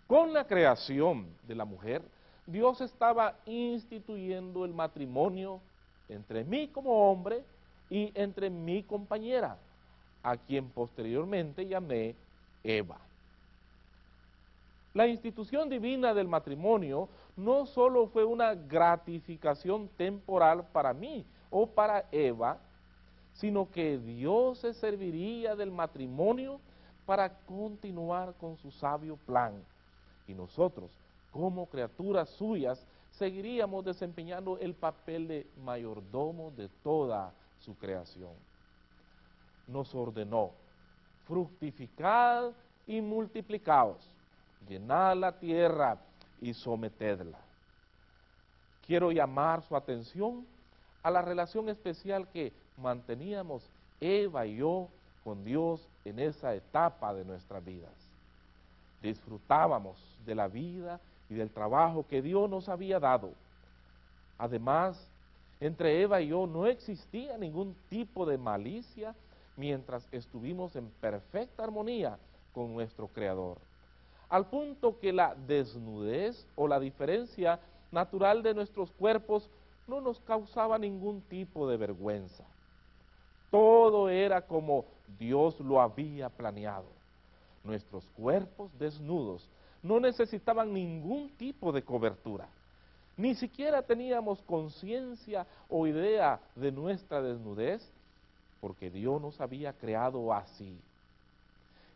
Con 0.07 0.33
la 0.33 0.45
creación 0.45 1.27
de 1.47 1.55
la 1.55 1.63
mujer, 1.63 2.01
Dios 2.45 2.81
estaba 2.81 3.35
instituyendo 3.45 4.65
el 4.65 4.73
matrimonio 4.73 5.61
entre 6.09 6.43
mí 6.43 6.67
como 6.67 7.11
hombre 7.11 7.43
y 7.89 8.11
entre 8.15 8.49
mi 8.49 8.83
compañera, 8.83 9.57
a 10.21 10.37
quien 10.37 10.69
posteriormente 10.69 11.65
llamé 11.65 12.15
Eva. 12.63 12.99
La 14.93 15.07
institución 15.07 15.69
divina 15.69 16.13
del 16.13 16.27
matrimonio 16.27 17.09
no 17.35 17.65
solo 17.65 18.07
fue 18.07 18.23
una 18.25 18.53
gratificación 18.53 19.87
temporal 19.97 20.65
para 20.71 20.93
mí 20.93 21.25
o 21.49 21.65
para 21.65 22.05
Eva, 22.11 22.59
sino 23.33 23.69
que 23.71 23.97
Dios 23.97 24.59
se 24.59 24.73
serviría 24.73 25.55
del 25.55 25.71
matrimonio 25.71 26.59
para 27.05 27.29
continuar 27.47 28.33
con 28.39 28.57
su 28.57 28.71
sabio 28.71 29.17
plan. 29.25 29.53
Y 30.27 30.33
nosotros, 30.33 30.91
como 31.33 31.67
criaturas 31.67 32.29
suyas, 32.29 32.87
seguiríamos 33.11 33.83
desempeñando 33.83 34.57
el 34.59 34.73
papel 34.73 35.27
de 35.27 35.47
mayordomo 35.63 36.51
de 36.51 36.69
toda 36.81 37.33
su 37.59 37.75
creación. 37.75 38.31
Nos 39.67 39.93
ordenó, 39.93 40.51
fructificad 41.25 42.51
y 42.87 43.01
multiplicaos 43.01 44.13
llenad 44.67 45.17
la 45.17 45.31
tierra 45.39 45.97
y 46.41 46.53
sometedla. 46.53 47.37
Quiero 48.85 49.11
llamar 49.11 49.63
su 49.63 49.75
atención 49.75 50.45
a 51.01 51.11
la 51.11 51.21
relación 51.21 51.69
especial 51.69 52.27
que 52.29 52.53
manteníamos 52.77 53.69
Eva 53.99 54.45
y 54.45 54.57
yo 54.57 54.89
con 55.23 55.43
Dios 55.43 55.87
en 56.03 56.19
esa 56.19 56.53
etapa 56.53 57.13
de 57.13 57.23
nuestras 57.23 57.63
vidas. 57.63 57.93
Disfrutábamos 59.01 59.97
de 60.25 60.35
la 60.35 60.47
vida 60.47 60.99
y 61.29 61.35
del 61.35 61.49
trabajo 61.49 62.05
que 62.07 62.21
Dios 62.21 62.49
nos 62.49 62.69
había 62.69 62.99
dado. 62.99 63.31
Además, 64.37 65.07
entre 65.59 66.01
Eva 66.01 66.21
y 66.21 66.27
yo 66.27 66.47
no 66.47 66.67
existía 66.67 67.37
ningún 67.37 67.75
tipo 67.89 68.25
de 68.25 68.37
malicia 68.37 69.15
mientras 69.55 70.07
estuvimos 70.11 70.75
en 70.75 70.89
perfecta 71.01 71.63
armonía 71.63 72.17
con 72.53 72.73
nuestro 72.73 73.07
Creador 73.07 73.57
al 74.33 74.47
punto 74.47 74.99
que 74.99 75.13
la 75.13 75.35
desnudez 75.35 76.47
o 76.55 76.67
la 76.67 76.79
diferencia 76.79 77.59
natural 77.91 78.41
de 78.41 78.55
nuestros 78.55 78.89
cuerpos 78.93 79.47
no 79.85 80.01
nos 80.01 80.19
causaba 80.21 80.79
ningún 80.79 81.21
tipo 81.21 81.69
de 81.69 81.77
vergüenza. 81.77 82.43
Todo 83.51 84.09
era 84.09 84.41
como 84.41 84.85
Dios 85.19 85.59
lo 85.59 85.79
había 85.79 86.29
planeado. 86.29 86.87
Nuestros 87.63 88.03
cuerpos 88.17 88.71
desnudos 88.79 89.47
no 89.83 89.99
necesitaban 89.99 90.73
ningún 90.73 91.29
tipo 91.37 91.71
de 91.71 91.83
cobertura. 91.83 92.47
Ni 93.15 93.35
siquiera 93.35 93.83
teníamos 93.83 94.41
conciencia 94.43 95.45
o 95.69 95.85
idea 95.85 96.39
de 96.55 96.71
nuestra 96.71 97.21
desnudez, 97.21 97.87
porque 98.59 98.89
Dios 98.89 99.21
nos 99.21 99.39
había 99.39 99.73
creado 99.73 100.33
así. 100.33 100.79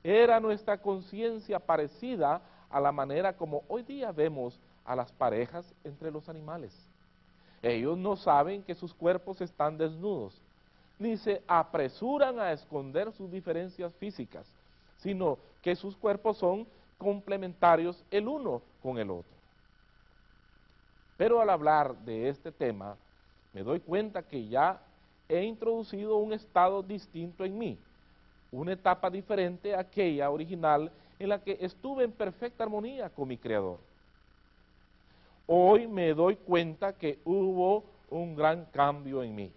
Era 0.04 0.40
nuestra 0.40 0.78
conciencia 0.78 1.60
parecida 1.60 2.42
a 2.70 2.80
la 2.80 2.92
manera 2.92 3.34
como 3.34 3.64
hoy 3.68 3.82
día 3.84 4.12
vemos 4.12 4.60
a 4.86 4.96
las 4.96 5.12
parejas 5.14 5.66
entre 5.84 6.12
los 6.12 6.30
animales. 6.30 6.74
Ellos 7.64 7.98
no 7.98 8.16
saben 8.16 8.62
que 8.62 8.76
sus 8.76 8.94
cuerpos 8.94 9.42
están 9.42 9.78
desnudos, 9.78 10.40
ni 11.00 11.18
se 11.18 11.42
apresuran 11.48 12.40
a 12.40 12.52
esconder 12.52 13.12
sus 13.14 13.32
diferencias 13.32 13.94
físicas, 13.96 14.46
sino 14.98 15.38
que 15.62 15.76
sus 15.76 15.96
cuerpos 15.96 16.38
son 16.38 16.68
complementarios 16.98 18.04
el 18.12 18.28
uno 18.28 18.62
con 18.82 18.98
el 18.98 19.10
otro. 19.10 19.38
Pero 21.18 21.42
al 21.42 21.50
hablar 21.50 21.96
de 21.98 22.30
este 22.30 22.52
tema, 22.52 22.96
me 23.54 23.64
doy 23.64 23.80
cuenta 23.80 24.22
que 24.22 24.48
ya 24.48 24.80
he 25.28 25.44
introducido 25.44 26.18
un 26.18 26.34
estado 26.34 26.84
distinto 26.84 27.44
en 27.44 27.58
mí, 27.58 27.78
una 28.52 28.74
etapa 28.74 29.10
diferente 29.10 29.76
a 29.76 29.80
aquella 29.82 30.30
original 30.30 30.92
en 31.20 31.30
la 31.30 31.40
que 31.40 31.58
estuve 31.60 32.04
en 32.04 32.12
perfecta 32.12 32.64
armonía 32.64 33.10
con 33.10 33.28
mi 33.28 33.38
Creador. 33.38 33.80
Hoy 35.48 35.88
me 35.88 36.14
doy 36.14 36.36
cuenta 36.36 36.94
que 36.94 37.20
hubo 37.26 37.84
un 38.10 38.36
gran 38.36 38.66
cambio 38.66 39.24
en 39.24 39.36
mí. 39.36 39.52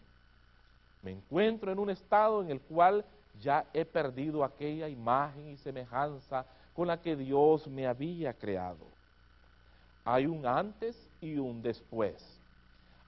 Me 1.02 1.12
encuentro 1.12 1.73
en 1.73 1.78
un 1.78 1.90
estado 1.90 2.42
en 2.42 2.50
el 2.50 2.61
cual 2.61 3.04
ya 3.40 3.66
he 3.73 3.85
perdido 3.85 4.44
aquella 4.44 4.88
imagen 4.88 5.50
y 5.50 5.56
semejanza 5.56 6.47
con 6.80 6.88
la 6.88 7.02
que 7.02 7.14
Dios 7.14 7.68
me 7.68 7.87
había 7.87 8.32
creado. 8.32 8.87
Hay 10.02 10.25
un 10.25 10.46
antes 10.46 10.96
y 11.20 11.37
un 11.37 11.60
después. 11.60 12.14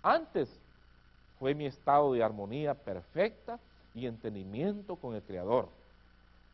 Antes 0.02 0.54
fue 1.38 1.54
mi 1.54 1.64
estado 1.64 2.12
de 2.12 2.22
armonía 2.22 2.74
perfecta 2.74 3.58
y 3.94 4.04
entendimiento 4.04 4.96
con 4.96 5.14
el 5.14 5.22
Creador, 5.22 5.70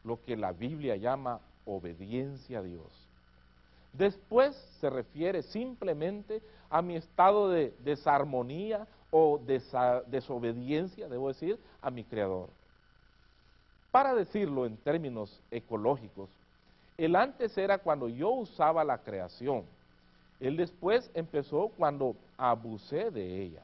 lo 0.05 0.23
que 0.23 0.37
la 0.37 0.53
Biblia 0.53 0.95
llama 0.95 1.41
obediencia 1.67 2.61
a 2.61 2.63
Dios. 2.63 2.87
Después 3.95 4.55
se 4.81 4.89
refiere 4.89 5.43
simplemente 5.43 6.41
a 6.71 6.83
mi 6.83 6.95
estado 6.95 7.49
de 7.49 7.75
desarmonía 7.81 8.87
o 9.11 9.41
desobediencia, 10.07 11.09
debo 11.09 11.27
decir, 11.27 11.59
a 11.83 11.91
mi 11.91 12.05
Creador. 12.05 12.49
Para 13.91 14.15
decirlo 14.15 14.67
en 14.67 14.77
términos 14.77 15.43
ecológicos, 15.51 16.31
el 16.99 17.15
antes 17.15 17.57
era 17.57 17.79
cuando 17.79 18.09
yo 18.09 18.31
usaba 18.31 18.85
la 18.85 18.99
creación, 18.99 19.65
el 20.41 20.57
después 20.57 21.11
empezó 21.15 21.69
cuando 21.69 22.17
abusé 22.37 23.11
de 23.13 23.41
ella. 23.43 23.63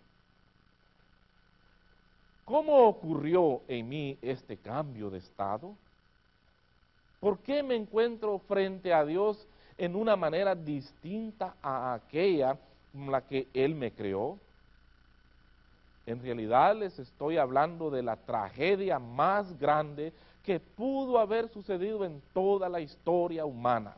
¿Cómo 2.44 2.86
ocurrió 2.86 3.62
en 3.66 3.88
mí 3.88 4.18
este 4.22 4.56
cambio 4.56 5.10
de 5.10 5.18
estado? 5.18 5.74
¿Por 7.18 7.38
qué 7.38 7.62
me 7.62 7.74
encuentro 7.74 8.38
frente 8.38 8.92
a 8.92 9.04
Dios 9.04 9.48
en 9.78 9.96
una 9.96 10.14
manera 10.14 10.54
distinta 10.54 11.56
a 11.60 11.94
aquella 11.94 12.56
en 12.92 13.10
la 13.10 13.22
que 13.22 13.48
Él 13.52 13.74
me 13.74 13.90
creó? 13.90 14.38
En 16.06 16.22
realidad 16.22 16.76
les 16.76 16.98
estoy 16.98 17.38
hablando 17.38 17.90
de 17.90 18.02
la 18.02 18.16
tragedia 18.16 18.98
más 18.98 19.58
grande 19.58 20.12
que 20.44 20.60
pudo 20.60 21.18
haber 21.18 21.48
sucedido 21.48 22.04
en 22.04 22.22
toda 22.32 22.68
la 22.68 22.80
historia 22.80 23.46
humana. 23.46 23.96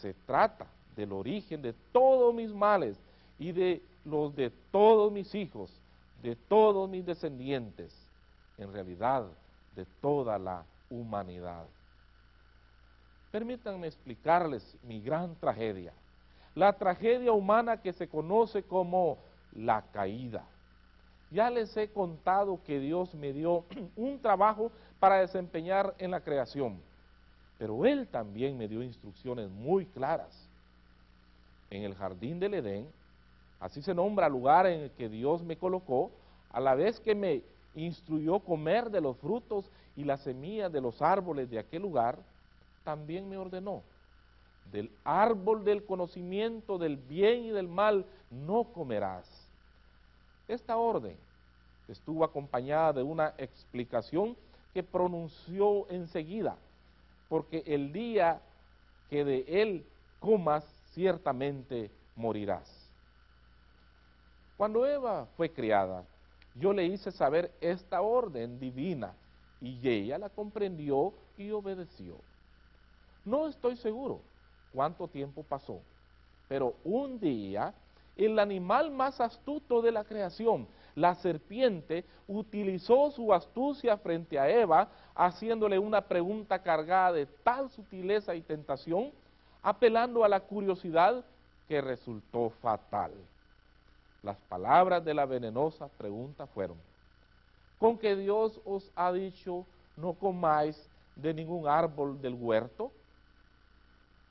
Se 0.00 0.14
trata 0.14 0.66
del 0.96 1.12
origen 1.12 1.60
de 1.60 1.74
todos 1.92 2.34
mis 2.34 2.52
males 2.52 2.98
y 3.38 3.52
de 3.52 3.82
los 4.04 4.34
de 4.34 4.50
todos 4.70 5.12
mis 5.12 5.34
hijos, 5.34 5.70
de 6.22 6.34
todos 6.34 6.88
mis 6.88 7.04
descendientes, 7.04 7.94
en 8.56 8.72
realidad 8.72 9.26
de 9.74 9.84
toda 10.00 10.38
la 10.38 10.64
humanidad. 10.88 11.66
Permítanme 13.30 13.88
explicarles 13.88 14.76
mi 14.82 15.02
gran 15.02 15.34
tragedia, 15.36 15.92
la 16.54 16.72
tragedia 16.72 17.32
humana 17.32 17.82
que 17.82 17.92
se 17.92 18.08
conoce 18.08 18.62
como 18.62 19.18
la 19.52 19.82
caída. 19.92 20.46
Ya 21.30 21.50
les 21.50 21.76
he 21.76 21.88
contado 21.88 22.62
que 22.64 22.78
Dios 22.78 23.14
me 23.14 23.32
dio 23.32 23.64
un 23.96 24.18
trabajo 24.20 24.70
para 24.98 25.18
desempeñar 25.18 25.94
en 25.98 26.10
la 26.10 26.20
creación, 26.20 26.80
pero 27.58 27.84
Él 27.84 28.06
también 28.08 28.56
me 28.56 28.68
dio 28.68 28.82
instrucciones 28.82 29.50
muy 29.50 29.86
claras. 29.86 30.48
En 31.70 31.82
el 31.82 31.94
jardín 31.94 32.38
del 32.38 32.54
Edén, 32.54 32.86
así 33.60 33.82
se 33.82 33.94
nombra 33.94 34.26
el 34.26 34.32
lugar 34.32 34.66
en 34.66 34.80
el 34.80 34.90
que 34.92 35.08
Dios 35.08 35.42
me 35.42 35.56
colocó, 35.56 36.10
a 36.50 36.60
la 36.60 36.74
vez 36.74 37.00
que 37.00 37.14
me 37.14 37.42
instruyó 37.74 38.38
comer 38.40 38.90
de 38.90 39.00
los 39.00 39.16
frutos 39.18 39.70
y 39.96 40.04
las 40.04 40.22
semillas 40.22 40.72
de 40.72 40.80
los 40.80 41.02
árboles 41.02 41.50
de 41.50 41.58
aquel 41.58 41.82
lugar, 41.82 42.18
también 42.84 43.28
me 43.28 43.36
ordenó, 43.36 43.82
del 44.70 44.90
árbol 45.04 45.64
del 45.64 45.84
conocimiento 45.84 46.78
del 46.78 46.96
bien 46.96 47.44
y 47.44 47.50
del 47.50 47.68
mal 47.68 48.04
no 48.30 48.64
comerás. 48.64 49.26
Esta 50.48 50.76
orden 50.76 51.16
estuvo 51.88 52.24
acompañada 52.24 52.92
de 52.94 53.02
una 53.02 53.34
explicación 53.38 54.36
que 54.76 54.82
pronunció 54.82 55.88
enseguida, 55.88 56.58
porque 57.30 57.62
el 57.64 57.94
día 57.94 58.42
que 59.08 59.24
de 59.24 59.42
él 59.48 59.86
comas, 60.20 60.66
ciertamente 60.92 61.90
morirás. 62.14 62.70
Cuando 64.58 64.86
Eva 64.86 65.28
fue 65.34 65.50
criada, 65.50 66.04
yo 66.54 66.74
le 66.74 66.84
hice 66.84 67.10
saber 67.10 67.54
esta 67.62 68.02
orden 68.02 68.60
divina 68.60 69.14
y 69.62 69.80
ella 69.88 70.18
la 70.18 70.28
comprendió 70.28 71.14
y 71.38 71.50
obedeció. 71.52 72.18
No 73.24 73.48
estoy 73.48 73.78
seguro 73.78 74.20
cuánto 74.74 75.08
tiempo 75.08 75.42
pasó, 75.42 75.80
pero 76.48 76.74
un 76.84 77.18
día 77.18 77.72
el 78.14 78.38
animal 78.38 78.90
más 78.90 79.22
astuto 79.22 79.80
de 79.80 79.92
la 79.92 80.04
creación, 80.04 80.68
la 80.96 81.14
serpiente, 81.14 82.04
utilizó 82.26 83.10
su 83.12 83.32
astucia 83.32 83.96
frente 83.98 84.38
a 84.38 84.48
Eva, 84.48 84.88
haciéndole 85.14 85.78
una 85.78 86.00
pregunta 86.00 86.58
cargada 86.60 87.12
de 87.12 87.26
tal 87.26 87.70
sutileza 87.70 88.34
y 88.34 88.40
tentación, 88.40 89.12
apelando 89.62 90.24
a 90.24 90.28
la 90.28 90.40
curiosidad 90.40 91.24
que 91.68 91.80
resultó 91.80 92.50
fatal. 92.62 93.12
Las 94.22 94.38
palabras 94.48 95.04
de 95.04 95.14
la 95.14 95.26
venenosa 95.26 95.88
pregunta 95.98 96.46
fueron, 96.46 96.78
¿con 97.78 97.98
que 97.98 98.16
Dios 98.16 98.58
os 98.64 98.90
ha 98.96 99.12
dicho 99.12 99.66
no 99.96 100.14
comáis 100.14 100.88
de 101.14 101.34
ningún 101.34 101.68
árbol 101.68 102.20
del 102.20 102.34
huerto? 102.34 102.90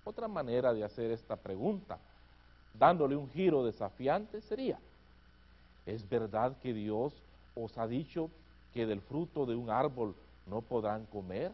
Otra 0.03 0.27
manera 0.27 0.73
de 0.73 0.83
hacer 0.83 1.11
esta 1.11 1.35
pregunta 1.35 1.99
dándole 2.73 3.15
un 3.15 3.29
giro 3.29 3.63
desafiante, 3.63 4.41
sería, 4.41 4.79
¿es 5.85 6.07
verdad 6.07 6.57
que 6.59 6.73
Dios 6.73 7.13
os 7.55 7.77
ha 7.77 7.87
dicho 7.87 8.29
que 8.73 8.85
del 8.85 9.01
fruto 9.01 9.45
de 9.45 9.55
un 9.55 9.69
árbol 9.69 10.15
no 10.47 10.61
podrán 10.61 11.05
comer? 11.05 11.51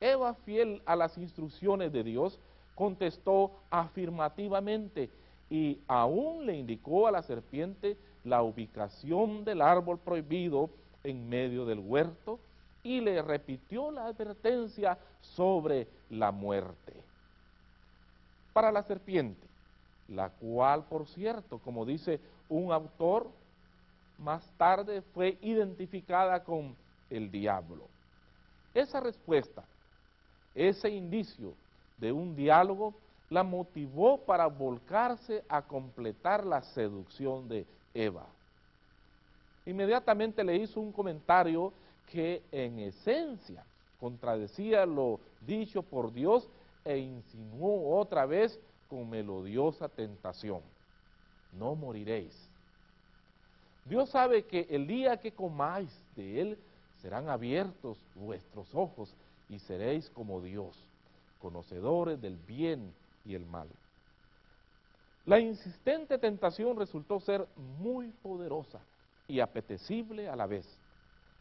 Eva, 0.00 0.34
fiel 0.34 0.82
a 0.84 0.96
las 0.96 1.16
instrucciones 1.18 1.92
de 1.92 2.02
Dios, 2.02 2.38
contestó 2.74 3.52
afirmativamente 3.70 5.10
y 5.50 5.78
aún 5.86 6.46
le 6.46 6.56
indicó 6.56 7.06
a 7.06 7.12
la 7.12 7.22
serpiente 7.22 7.96
la 8.24 8.42
ubicación 8.42 9.44
del 9.44 9.60
árbol 9.60 9.98
prohibido 9.98 10.70
en 11.04 11.28
medio 11.28 11.64
del 11.64 11.78
huerto 11.78 12.38
y 12.82 13.00
le 13.00 13.22
repitió 13.22 13.90
la 13.90 14.06
advertencia 14.06 14.98
sobre 15.20 15.86
la 16.10 16.32
muerte 16.32 17.02
para 18.52 18.70
la 18.70 18.82
serpiente, 18.82 19.46
la 20.08 20.30
cual, 20.30 20.84
por 20.84 21.06
cierto, 21.06 21.58
como 21.58 21.84
dice 21.84 22.20
un 22.48 22.72
autor, 22.72 23.28
más 24.18 24.44
tarde 24.56 25.02
fue 25.14 25.38
identificada 25.42 26.42
con 26.44 26.76
el 27.10 27.30
diablo. 27.30 27.88
Esa 28.74 29.00
respuesta, 29.00 29.64
ese 30.54 30.90
indicio 30.90 31.54
de 31.98 32.12
un 32.12 32.34
diálogo, 32.34 32.94
la 33.30 33.42
motivó 33.42 34.18
para 34.18 34.46
volcarse 34.46 35.42
a 35.48 35.62
completar 35.62 36.44
la 36.44 36.62
seducción 36.62 37.48
de 37.48 37.66
Eva. 37.94 38.26
Inmediatamente 39.64 40.44
le 40.44 40.56
hizo 40.56 40.80
un 40.80 40.92
comentario 40.92 41.72
que 42.10 42.42
en 42.52 42.78
esencia 42.80 43.64
contradecía 43.98 44.84
lo 44.84 45.20
dicho 45.46 45.82
por 45.82 46.12
Dios 46.12 46.48
e 46.84 46.98
insinuó 46.98 47.98
otra 47.98 48.26
vez 48.26 48.58
con 48.92 49.08
melodiosa 49.08 49.88
tentación, 49.88 50.60
no 51.54 51.74
moriréis. 51.74 52.46
Dios 53.86 54.10
sabe 54.10 54.44
que 54.44 54.66
el 54.68 54.86
día 54.86 55.16
que 55.16 55.32
comáis 55.32 55.90
de 56.14 56.42
él 56.42 56.58
serán 57.00 57.30
abiertos 57.30 57.96
vuestros 58.14 58.68
ojos 58.74 59.16
y 59.48 59.60
seréis 59.60 60.10
como 60.10 60.42
Dios, 60.42 60.76
conocedores 61.40 62.20
del 62.20 62.36
bien 62.36 62.92
y 63.24 63.34
el 63.34 63.46
mal. 63.46 63.66
La 65.24 65.40
insistente 65.40 66.18
tentación 66.18 66.76
resultó 66.76 67.18
ser 67.18 67.48
muy 67.56 68.08
poderosa 68.22 68.80
y 69.26 69.40
apetecible 69.40 70.28
a 70.28 70.36
la 70.36 70.46
vez, 70.46 70.68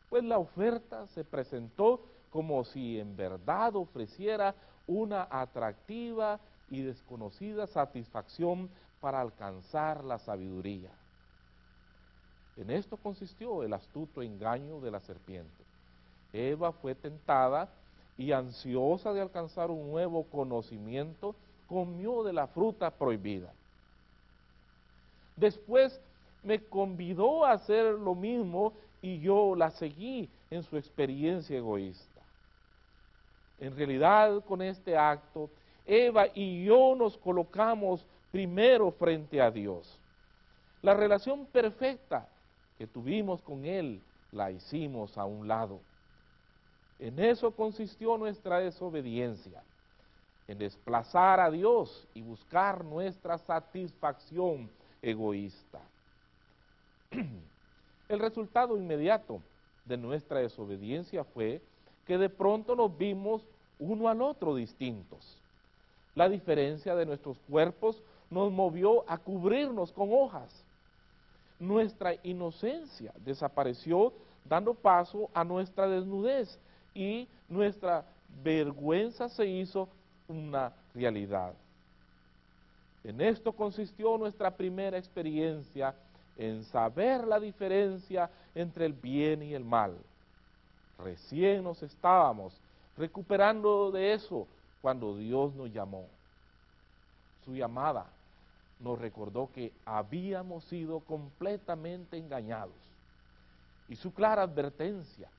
pues 0.10 0.24
la 0.24 0.38
oferta 0.38 1.06
se 1.08 1.26
presentó 1.26 2.00
como 2.30 2.64
si 2.64 2.98
en 2.98 3.18
verdad 3.18 3.76
ofreciera 3.76 4.56
una 4.88 5.28
atractiva 5.30 6.40
y 6.72 6.82
desconocida 6.82 7.68
satisfacción 7.68 8.70
para 9.00 9.22
alcanzar 9.22 10.04
la 10.04 10.18
sabiduría. 10.18 10.90
En 12.58 12.72
esto 12.72 12.98
consistió 12.98 13.64
el 13.64 13.74
astuto 13.74 14.22
engaño 14.22 14.80
de 14.80 14.90
la 14.90 15.02
serpiente. 15.02 15.64
Eva 16.34 16.72
fue 16.72 16.96
tentada 16.96 17.70
y 18.18 18.32
ansiosa 18.32 19.14
de 19.14 19.22
alcanzar 19.22 19.70
un 19.70 19.92
nuevo 19.92 20.24
conocimiento, 20.24 21.36
comió 21.68 22.24
de 22.24 22.34
la 22.34 22.48
fruta 22.48 22.90
prohibida. 22.90 23.52
Después 25.36 26.00
me 26.44 26.64
convidó 26.64 27.46
a 27.46 27.52
hacer 27.52 27.96
lo 27.96 28.16
mismo 28.16 28.74
y 29.02 29.20
yo 29.20 29.56
la 29.56 29.72
seguí 29.72 30.30
en 30.50 30.64
su 30.64 30.78
experiencia 30.78 31.58
egoísta. 31.58 32.22
En 33.60 33.76
realidad, 33.76 34.44
con 34.46 34.62
este 34.62 34.98
acto, 34.98 35.50
Eva 35.86 36.28
y 36.34 36.66
yo 36.66 36.96
nos 36.96 37.18
colocamos 37.18 38.06
primero 38.32 38.92
frente 38.92 39.42
a 39.42 39.52
Dios. 39.52 40.00
La 40.82 40.94
relación 40.94 41.46
perfecta 41.46 42.28
que 42.78 42.88
tuvimos 42.88 43.42
con 43.42 43.66
Él 43.66 44.02
la 44.32 44.52
hicimos 44.52 45.18
a 45.18 45.26
un 45.26 45.48
lado. 45.48 45.80
En 47.00 47.20
eso 47.20 47.52
consistió 47.52 48.18
nuestra 48.18 48.60
desobediencia, 48.60 49.64
en 50.48 50.58
desplazar 50.58 51.40
a 51.40 51.50
Dios 51.50 52.08
y 52.14 52.22
buscar 52.22 52.84
nuestra 52.86 53.38
satisfacción 53.38 54.70
egoísta. 55.02 55.82
El 58.10 58.20
resultado 58.20 58.78
inmediato 58.78 59.42
de 59.86 59.98
nuestra 59.98 60.40
desobediencia 60.40 61.24
fue 61.24 61.62
que 62.06 62.18
de 62.18 62.30
pronto 62.30 62.76
nos 62.76 62.96
vimos 62.98 63.44
uno 63.80 64.10
al 64.10 64.22
otro 64.22 64.56
distintos. 64.56 65.41
La 66.16 66.28
diferencia 66.28 66.96
de 66.96 67.06
nuestros 67.06 67.38
cuerpos 67.50 68.02
nos 68.30 68.52
movió 68.52 69.10
a 69.10 69.18
cubrirnos 69.18 69.92
con 69.92 70.10
hojas. 70.12 70.50
Nuestra 71.60 72.16
inocencia 72.24 73.14
desapareció 73.24 74.14
dando 74.46 74.74
paso 74.74 75.30
a 75.34 75.44
nuestra 75.44 75.88
desnudez 75.88 76.60
y 76.94 77.28
nuestra 77.48 78.04
vergüenza 78.44 79.30
se 79.30 79.46
hizo 79.46 79.88
una 80.28 80.74
realidad. 80.94 81.54
En 83.04 83.22
esto 83.22 83.52
consistió 83.54 84.18
nuestra 84.18 84.52
primera 84.52 84.98
experiencia 84.98 85.96
en 86.38 86.64
saber 86.66 87.26
la 87.28 87.40
diferencia 87.40 88.30
entre 88.56 88.86
el 88.86 88.94
bien 88.94 89.44
y 89.44 89.54
el 89.54 89.64
mal. 89.64 89.96
Recién 91.04 91.64
nos 91.64 91.82
estábamos 91.84 92.54
recuperando 92.98 93.92
de 93.92 94.14
eso 94.14 94.48
cuando 94.82 95.16
Dios 95.18 95.54
nos 95.56 95.72
llamó. 95.72 96.08
Su 97.46 97.56
llamada 97.56 98.06
nos 98.80 99.00
recordó 99.00 99.52
que 99.52 99.72
habíamos 99.86 100.64
sido 100.66 101.00
completamente 101.02 102.18
engañados. 102.18 102.76
Y 103.88 103.96
su 103.96 104.14
clara 104.14 104.44
advertencia 104.44 105.30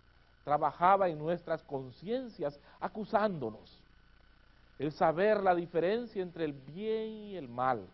trabajaba 0.44 1.08
en 1.08 1.18
nuestras 1.18 1.62
conciencias 1.62 2.58
acusándonos. 2.80 3.78
El 4.78 4.92
saber 4.92 5.42
la 5.42 5.54
diferencia 5.54 6.22
entre 6.22 6.44
el 6.44 6.52
bien 6.52 7.10
y 7.10 7.36
el 7.36 7.48
mal 7.48 7.86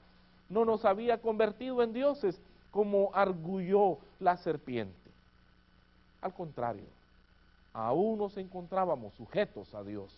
no 0.48 0.64
nos 0.64 0.84
había 0.84 1.20
convertido 1.20 1.82
en 1.82 1.92
dioses 1.92 2.40
como 2.70 3.10
arguyó 3.14 3.98
la 4.20 4.36
serpiente. 4.38 5.10
Al 6.20 6.32
contrario, 6.34 6.86
aún 7.72 8.18
nos 8.18 8.36
encontrábamos 8.36 9.14
sujetos 9.14 9.74
a 9.74 9.82
Dios. 9.82 10.12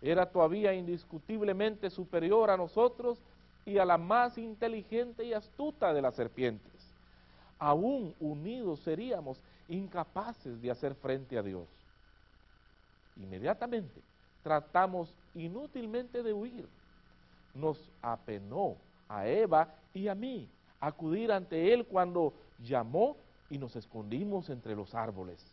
Era 0.00 0.26
todavía 0.30 0.72
indiscutiblemente 0.72 1.90
superior 1.90 2.50
a 2.50 2.56
nosotros 2.56 3.18
y 3.66 3.78
a 3.78 3.84
la 3.84 3.98
más 3.98 4.38
inteligente 4.38 5.24
y 5.24 5.32
astuta 5.32 5.92
de 5.92 6.02
las 6.02 6.14
serpientes. 6.14 6.72
Aún 7.58 8.14
unidos 8.18 8.80
seríamos 8.80 9.42
incapaces 9.68 10.60
de 10.62 10.70
hacer 10.70 10.94
frente 10.94 11.36
a 11.36 11.42
Dios. 11.42 11.68
Inmediatamente 13.16 14.00
tratamos 14.42 15.14
inútilmente 15.34 16.22
de 16.22 16.32
huir. 16.32 16.66
Nos 17.54 17.90
apenó 18.00 18.76
a 19.08 19.26
Eva 19.26 19.74
y 19.92 20.08
a 20.08 20.14
mí 20.14 20.48
acudir 20.80 21.30
ante 21.30 21.74
Él 21.74 21.84
cuando 21.84 22.32
llamó 22.58 23.16
y 23.50 23.58
nos 23.58 23.76
escondimos 23.76 24.48
entre 24.48 24.74
los 24.74 24.94
árboles. 24.94 25.44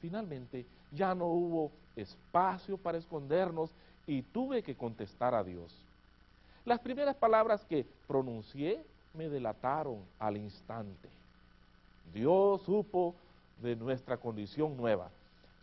Finalmente 0.00 0.64
ya 0.94 1.14
no 1.14 1.26
hubo 1.26 1.70
espacio 1.96 2.76
para 2.76 2.98
escondernos 2.98 3.70
y 4.06 4.22
tuve 4.22 4.62
que 4.62 4.74
contestar 4.74 5.34
a 5.34 5.44
Dios. 5.44 5.74
Las 6.64 6.80
primeras 6.80 7.16
palabras 7.16 7.64
que 7.64 7.86
pronuncié 8.06 8.84
me 9.14 9.28
delataron 9.28 9.98
al 10.18 10.36
instante. 10.36 11.08
Dios 12.12 12.62
supo 12.62 13.14
de 13.60 13.76
nuestra 13.76 14.16
condición 14.16 14.76
nueva. 14.76 15.10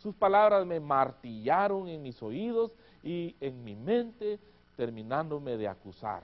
Sus 0.02 0.16
palabras 0.16 0.66
me 0.66 0.80
martillaron 0.80 1.88
en 1.88 2.02
mis 2.02 2.22
oídos 2.22 2.72
y 3.04 3.36
en 3.40 3.64
mi 3.64 3.76
mente, 3.76 4.40
terminándome 4.78 5.58
de 5.58 5.68
acusar. 5.68 6.24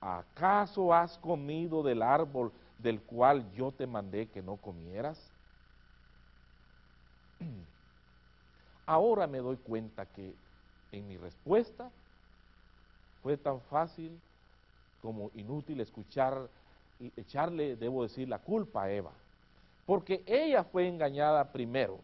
¿acaso 0.00 0.94
has 0.94 1.18
comido 1.18 1.82
del 1.82 2.02
árbol 2.02 2.52
del 2.78 3.00
cual 3.00 3.44
yo 3.52 3.72
te 3.72 3.86
mandé 3.86 4.26
que 4.26 4.42
no 4.42 4.56
comieras? 4.56 5.18
Ahora 8.88 9.26
me 9.26 9.36
doy 9.36 9.58
cuenta 9.58 10.06
que 10.06 10.32
en 10.92 11.06
mi 11.06 11.18
respuesta 11.18 11.90
fue 13.22 13.36
tan 13.36 13.60
fácil 13.60 14.18
como 15.02 15.30
inútil 15.34 15.82
escuchar, 15.82 16.48
echarle, 17.14 17.76
debo 17.76 18.04
decir, 18.04 18.30
la 18.30 18.38
culpa 18.38 18.84
a 18.84 18.90
Eva, 18.90 19.12
porque 19.84 20.22
ella 20.24 20.64
fue 20.64 20.88
engañada 20.88 21.52
primero, 21.52 21.98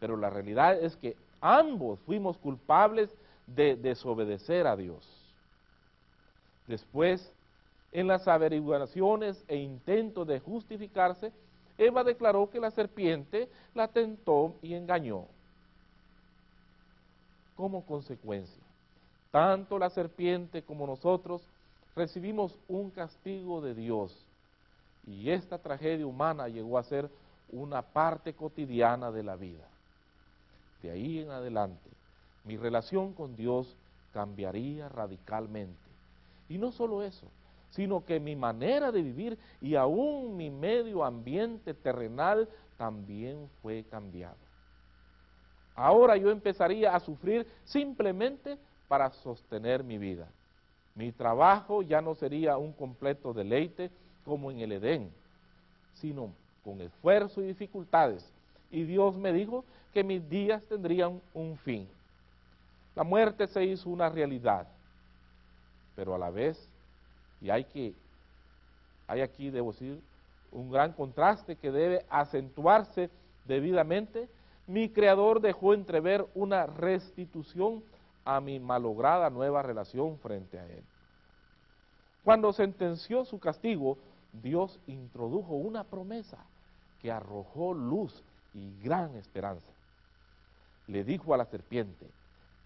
pero 0.00 0.16
la 0.16 0.28
realidad 0.28 0.82
es 0.82 0.96
que 0.96 1.16
ambos 1.40 2.00
fuimos 2.00 2.36
culpables 2.36 3.16
de 3.46 3.76
desobedecer 3.76 4.66
a 4.66 4.74
Dios. 4.74 5.08
Después, 6.66 7.32
en 7.92 8.08
las 8.08 8.26
averiguaciones 8.26 9.44
e 9.46 9.54
intentos 9.54 10.26
de 10.26 10.40
justificarse, 10.40 11.30
Eva 11.78 12.02
declaró 12.02 12.50
que 12.50 12.58
la 12.58 12.72
serpiente 12.72 13.48
la 13.72 13.86
tentó 13.86 14.56
y 14.62 14.74
engañó. 14.74 15.28
Como 17.58 17.84
consecuencia, 17.84 18.62
tanto 19.32 19.80
la 19.80 19.90
serpiente 19.90 20.62
como 20.62 20.86
nosotros 20.86 21.42
recibimos 21.96 22.56
un 22.68 22.88
castigo 22.90 23.60
de 23.60 23.74
Dios 23.74 24.16
y 25.04 25.30
esta 25.30 25.58
tragedia 25.58 26.06
humana 26.06 26.46
llegó 26.46 26.78
a 26.78 26.84
ser 26.84 27.10
una 27.50 27.82
parte 27.82 28.32
cotidiana 28.32 29.10
de 29.10 29.24
la 29.24 29.34
vida. 29.34 29.66
De 30.84 30.92
ahí 30.92 31.18
en 31.18 31.32
adelante, 31.32 31.90
mi 32.44 32.56
relación 32.56 33.12
con 33.12 33.34
Dios 33.34 33.74
cambiaría 34.12 34.88
radicalmente. 34.88 35.90
Y 36.48 36.58
no 36.58 36.70
solo 36.70 37.02
eso, 37.02 37.26
sino 37.70 38.04
que 38.04 38.20
mi 38.20 38.36
manera 38.36 38.92
de 38.92 39.02
vivir 39.02 39.36
y 39.60 39.74
aún 39.74 40.36
mi 40.36 40.48
medio 40.48 41.02
ambiente 41.02 41.74
terrenal 41.74 42.48
también 42.76 43.50
fue 43.62 43.82
cambiado. 43.90 44.47
Ahora 45.78 46.16
yo 46.16 46.30
empezaría 46.30 46.94
a 46.94 47.00
sufrir 47.00 47.46
simplemente 47.64 48.58
para 48.88 49.10
sostener 49.10 49.84
mi 49.84 49.98
vida. 49.98 50.28
Mi 50.94 51.12
trabajo 51.12 51.82
ya 51.82 52.00
no 52.00 52.14
sería 52.14 52.56
un 52.56 52.72
completo 52.72 53.32
deleite 53.32 53.90
como 54.24 54.50
en 54.50 54.60
el 54.60 54.72
Edén, 54.72 55.10
sino 55.94 56.32
con 56.64 56.80
esfuerzo 56.80 57.40
y 57.40 57.46
dificultades. 57.46 58.28
Y 58.70 58.82
Dios 58.82 59.16
me 59.16 59.32
dijo 59.32 59.64
que 59.94 60.02
mis 60.02 60.28
días 60.28 60.62
tendrían 60.64 61.20
un 61.32 61.56
fin. 61.58 61.88
La 62.94 63.04
muerte 63.04 63.46
se 63.46 63.64
hizo 63.64 63.88
una 63.88 64.08
realidad 64.08 64.66
pero 65.98 66.14
a 66.14 66.18
la 66.18 66.30
vez, 66.30 66.56
y 67.40 67.50
hay 67.50 67.64
que, 67.64 67.92
hay 69.08 69.20
aquí, 69.20 69.50
debo 69.50 69.72
decir, 69.72 70.00
un 70.52 70.70
gran 70.70 70.92
contraste 70.92 71.56
que 71.56 71.72
debe 71.72 72.06
acentuarse 72.08 73.10
debidamente, 73.46 74.28
mi 74.68 74.90
creador 74.90 75.40
dejó 75.40 75.74
entrever 75.74 76.26
una 76.34 76.66
restitución 76.66 77.82
a 78.24 78.40
mi 78.40 78.60
malograda 78.60 79.30
nueva 79.30 79.62
relación 79.62 80.18
frente 80.18 80.58
a 80.58 80.66
él. 80.66 80.84
Cuando 82.22 82.52
sentenció 82.52 83.24
su 83.24 83.40
castigo, 83.40 83.96
Dios 84.32 84.78
introdujo 84.86 85.54
una 85.54 85.84
promesa 85.84 86.38
que 87.00 87.10
arrojó 87.10 87.72
luz 87.72 88.22
y 88.52 88.78
gran 88.82 89.16
esperanza. 89.16 89.72
Le 90.86 91.02
dijo 91.02 91.32
a 91.32 91.38
la 91.38 91.46
serpiente, 91.46 92.06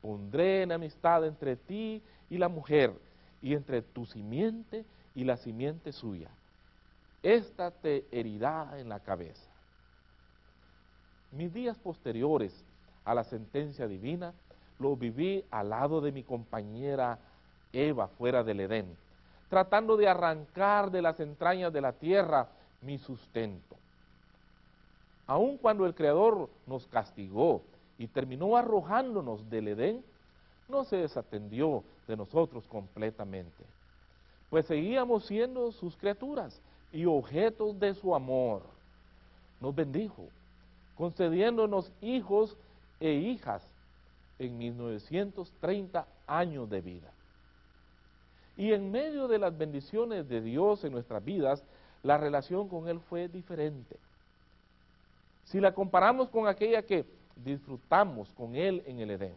pondré 0.00 0.62
en 0.62 0.72
amistad 0.72 1.24
entre 1.24 1.54
ti 1.54 2.02
y 2.28 2.38
la 2.38 2.48
mujer, 2.48 2.92
y 3.40 3.54
entre 3.54 3.82
tu 3.82 4.06
simiente 4.06 4.84
y 5.14 5.22
la 5.24 5.36
simiente 5.36 5.92
suya. 5.92 6.30
Esta 7.22 7.70
te 7.70 8.06
herirá 8.10 8.74
en 8.78 8.88
la 8.88 8.98
cabeza. 9.00 9.51
Mis 11.32 11.52
días 11.52 11.78
posteriores 11.78 12.64
a 13.06 13.14
la 13.14 13.24
sentencia 13.24 13.88
divina 13.88 14.34
los 14.78 14.98
viví 14.98 15.44
al 15.50 15.70
lado 15.70 16.02
de 16.02 16.12
mi 16.12 16.22
compañera 16.22 17.18
Eva 17.72 18.08
fuera 18.08 18.44
del 18.44 18.60
Edén, 18.60 18.96
tratando 19.48 19.96
de 19.96 20.08
arrancar 20.08 20.90
de 20.90 21.00
las 21.00 21.18
entrañas 21.20 21.72
de 21.72 21.80
la 21.80 21.92
tierra 21.92 22.48
mi 22.82 22.98
sustento. 22.98 23.76
Aun 25.26 25.56
cuando 25.56 25.86
el 25.86 25.94
Creador 25.94 26.50
nos 26.66 26.86
castigó 26.88 27.62
y 27.96 28.08
terminó 28.08 28.56
arrojándonos 28.56 29.48
del 29.48 29.68
Edén, 29.68 30.04
no 30.68 30.84
se 30.84 30.96
desatendió 30.96 31.82
de 32.06 32.16
nosotros 32.16 32.66
completamente, 32.68 33.64
pues 34.50 34.66
seguíamos 34.66 35.24
siendo 35.24 35.72
sus 35.72 35.96
criaturas 35.96 36.60
y 36.92 37.06
objetos 37.06 37.78
de 37.80 37.94
su 37.94 38.14
amor. 38.14 38.62
Nos 39.60 39.74
bendijo, 39.74 40.26
concediéndonos 40.96 41.92
hijos 42.00 42.56
e 43.00 43.12
hijas 43.12 43.62
en 44.38 44.58
1930 44.58 46.06
años 46.26 46.68
de 46.68 46.80
vida. 46.80 47.10
Y 48.56 48.72
en 48.72 48.90
medio 48.90 49.28
de 49.28 49.38
las 49.38 49.56
bendiciones 49.56 50.28
de 50.28 50.40
Dios 50.40 50.84
en 50.84 50.92
nuestras 50.92 51.24
vidas, 51.24 51.64
la 52.02 52.18
relación 52.18 52.68
con 52.68 52.88
Él 52.88 53.00
fue 53.00 53.28
diferente. 53.28 53.96
si 55.44 55.60
la 55.60 55.74
comparamos 55.74 56.28
con 56.28 56.46
aquella 56.46 56.82
que 56.82 57.04
disfrutamos 57.36 58.28
con 58.32 58.54
Él 58.54 58.82
en 58.86 59.00
el 59.00 59.10
Edén. 59.10 59.34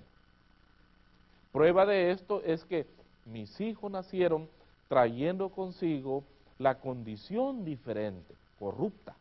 Prueba 1.51 1.85
de 1.85 2.11
esto 2.11 2.41
es 2.43 2.63
que 2.65 2.85
mis 3.25 3.59
hijos 3.59 3.91
nacieron 3.91 4.47
trayendo 4.87 5.49
consigo 5.49 6.23
la 6.59 6.75
condición 6.75 7.65
diferente, 7.65 8.33
corrupta, 8.59 9.15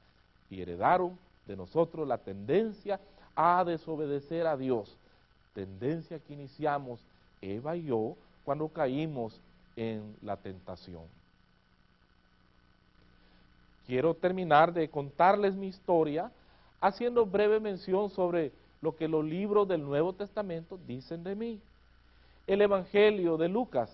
y 0.51 0.61
heredaron 0.61 1.19
de 1.47 1.57
nosotros 1.57 2.07
la 2.07 2.19
tendencia 2.19 3.01
a 3.35 3.65
desobedecer 3.65 4.47
a 4.47 4.57
Dios, 4.57 4.97
tendencia 5.55 6.19
que 6.19 6.33
iniciamos 6.33 7.01
Eva 7.41 7.77
y 7.77 7.85
yo 7.85 8.17
cuando 8.45 8.69
caímos 8.69 9.41
en 9.77 10.17
la 10.23 10.37
tentación. 10.37 11.03
Quiero 13.87 14.15
terminar 14.15 14.73
de 14.73 14.89
contarles 14.89 15.55
mi 15.55 15.69
historia 15.69 16.31
haciendo 16.81 17.27
breve 17.27 17.61
mención 17.61 18.11
sobre 18.11 18.53
lo 18.81 18.97
que 18.97 19.09
los 19.09 19.25
libros 19.25 19.67
del 19.69 19.83
Nuevo 19.83 20.13
Testamento 20.13 20.79
dicen 20.87 21.25
de 21.25 21.35
mí. 21.35 21.61
El 22.47 22.61
Evangelio 22.61 23.37
de 23.37 23.49
Lucas 23.49 23.91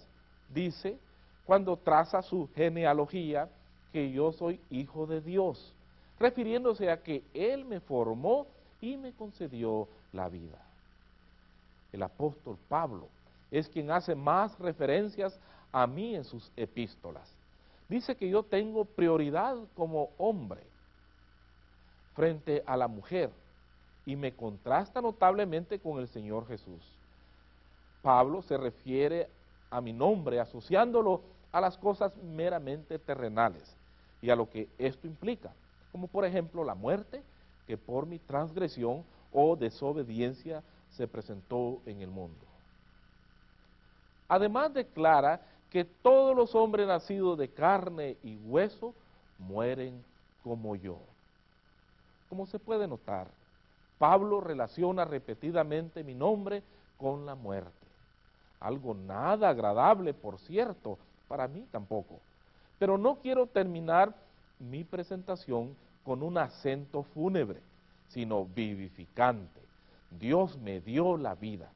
dice, 0.53 0.99
cuando 1.47 1.77
traza 1.77 2.23
su 2.23 2.49
genealogía, 2.55 3.49
que 3.93 4.11
yo 4.13 4.33
soy 4.33 4.61
hijo 4.71 5.07
de 5.07 5.21
Dios, 5.21 5.73
refiriéndose 6.21 6.91
a 6.91 7.03
que 7.03 7.25
Él 7.35 7.65
me 7.65 7.81
formó 7.81 8.47
y 8.81 8.97
me 8.97 9.13
concedió 9.13 9.89
la 10.13 10.29
vida. 10.29 10.59
El 11.93 12.03
apóstol 12.03 12.57
Pablo 12.69 13.09
es 13.51 13.69
quien 13.69 13.91
hace 13.91 14.15
más 14.15 14.57
referencias 14.59 15.41
a 15.73 15.87
mí 15.87 16.15
en 16.15 16.25
sus 16.25 16.53
epístolas. 16.57 17.35
Dice 17.89 18.15
que 18.15 18.29
yo 18.29 18.45
tengo 18.45 18.85
prioridad 18.85 19.57
como 19.75 20.11
hombre 20.19 20.63
frente 22.15 22.63
a 22.67 22.77
la 22.77 22.87
mujer 22.87 23.31
y 24.07 24.15
me 24.15 24.33
contrasta 24.33 25.01
notablemente 25.01 25.79
con 25.81 25.99
el 25.99 26.09
Señor 26.09 26.47
Jesús. 26.47 26.81
Pablo 28.03 28.43
se 28.43 28.57
refiere 28.57 29.29
a 29.71 29.81
mi 29.81 29.93
nombre 29.93 30.39
asociándolo 30.39 31.23
a 31.53 31.61
las 31.61 31.77
cosas 31.77 32.17
meramente 32.17 32.99
terrenales 32.99 33.77
y 34.23 34.31
a 34.31 34.37
lo 34.37 34.49
que 34.49 34.69
esto 34.79 35.07
implica, 35.07 35.53
como 35.93 36.09
por 36.09 36.25
ejemplo 36.25 36.65
la 36.65 36.75
muerte 36.75 37.23
que 37.67 37.77
por 37.77 38.07
mi 38.07 38.19
transgresión 38.19 39.05
o 39.33 39.57
desobediencia 39.57 40.63
se 40.91 41.07
presentó 41.07 41.81
en 41.87 42.01
el 42.01 42.11
mundo. 42.11 42.47
Además 44.29 44.73
declara 44.73 45.41
que 45.71 45.85
todos 45.85 46.37
los 46.37 46.55
hombres 46.55 46.87
nacidos 46.87 47.39
de 47.39 47.49
carne 47.49 48.17
y 48.23 48.37
hueso 48.37 48.95
mueren 49.39 50.05
como 50.43 50.77
yo. 50.77 50.99
Como 52.29 52.47
se 52.47 52.59
puede 52.59 52.87
notar, 52.87 53.29
Pablo 53.99 54.41
relaciona 54.41 55.05
repetidamente 55.05 56.03
mi 56.03 56.15
nombre 56.15 56.63
con 56.97 57.27
la 57.27 57.35
muerte. 57.35 57.71
Algo 58.61 58.95
nada 58.95 59.49
agradable, 59.49 60.15
por 60.15 60.39
cierto, 60.39 60.99
para 61.29 61.49
mí 61.49 61.67
tampoco. 61.71 62.21
Pero 62.79 62.99
no 62.99 63.17
quiero 63.17 63.47
terminar 63.47 64.15
mi 64.61 64.85
presentación 64.85 65.75
con 66.05 66.23
un 66.23 66.39
acento 66.39 67.03
fúnebre, 67.03 67.61
sino 68.09 68.45
vivificante. 68.45 69.61
Dios 70.11 70.59
me 70.59 70.81
dio 70.81 71.17
la 71.17 71.35
vida. 71.35 71.71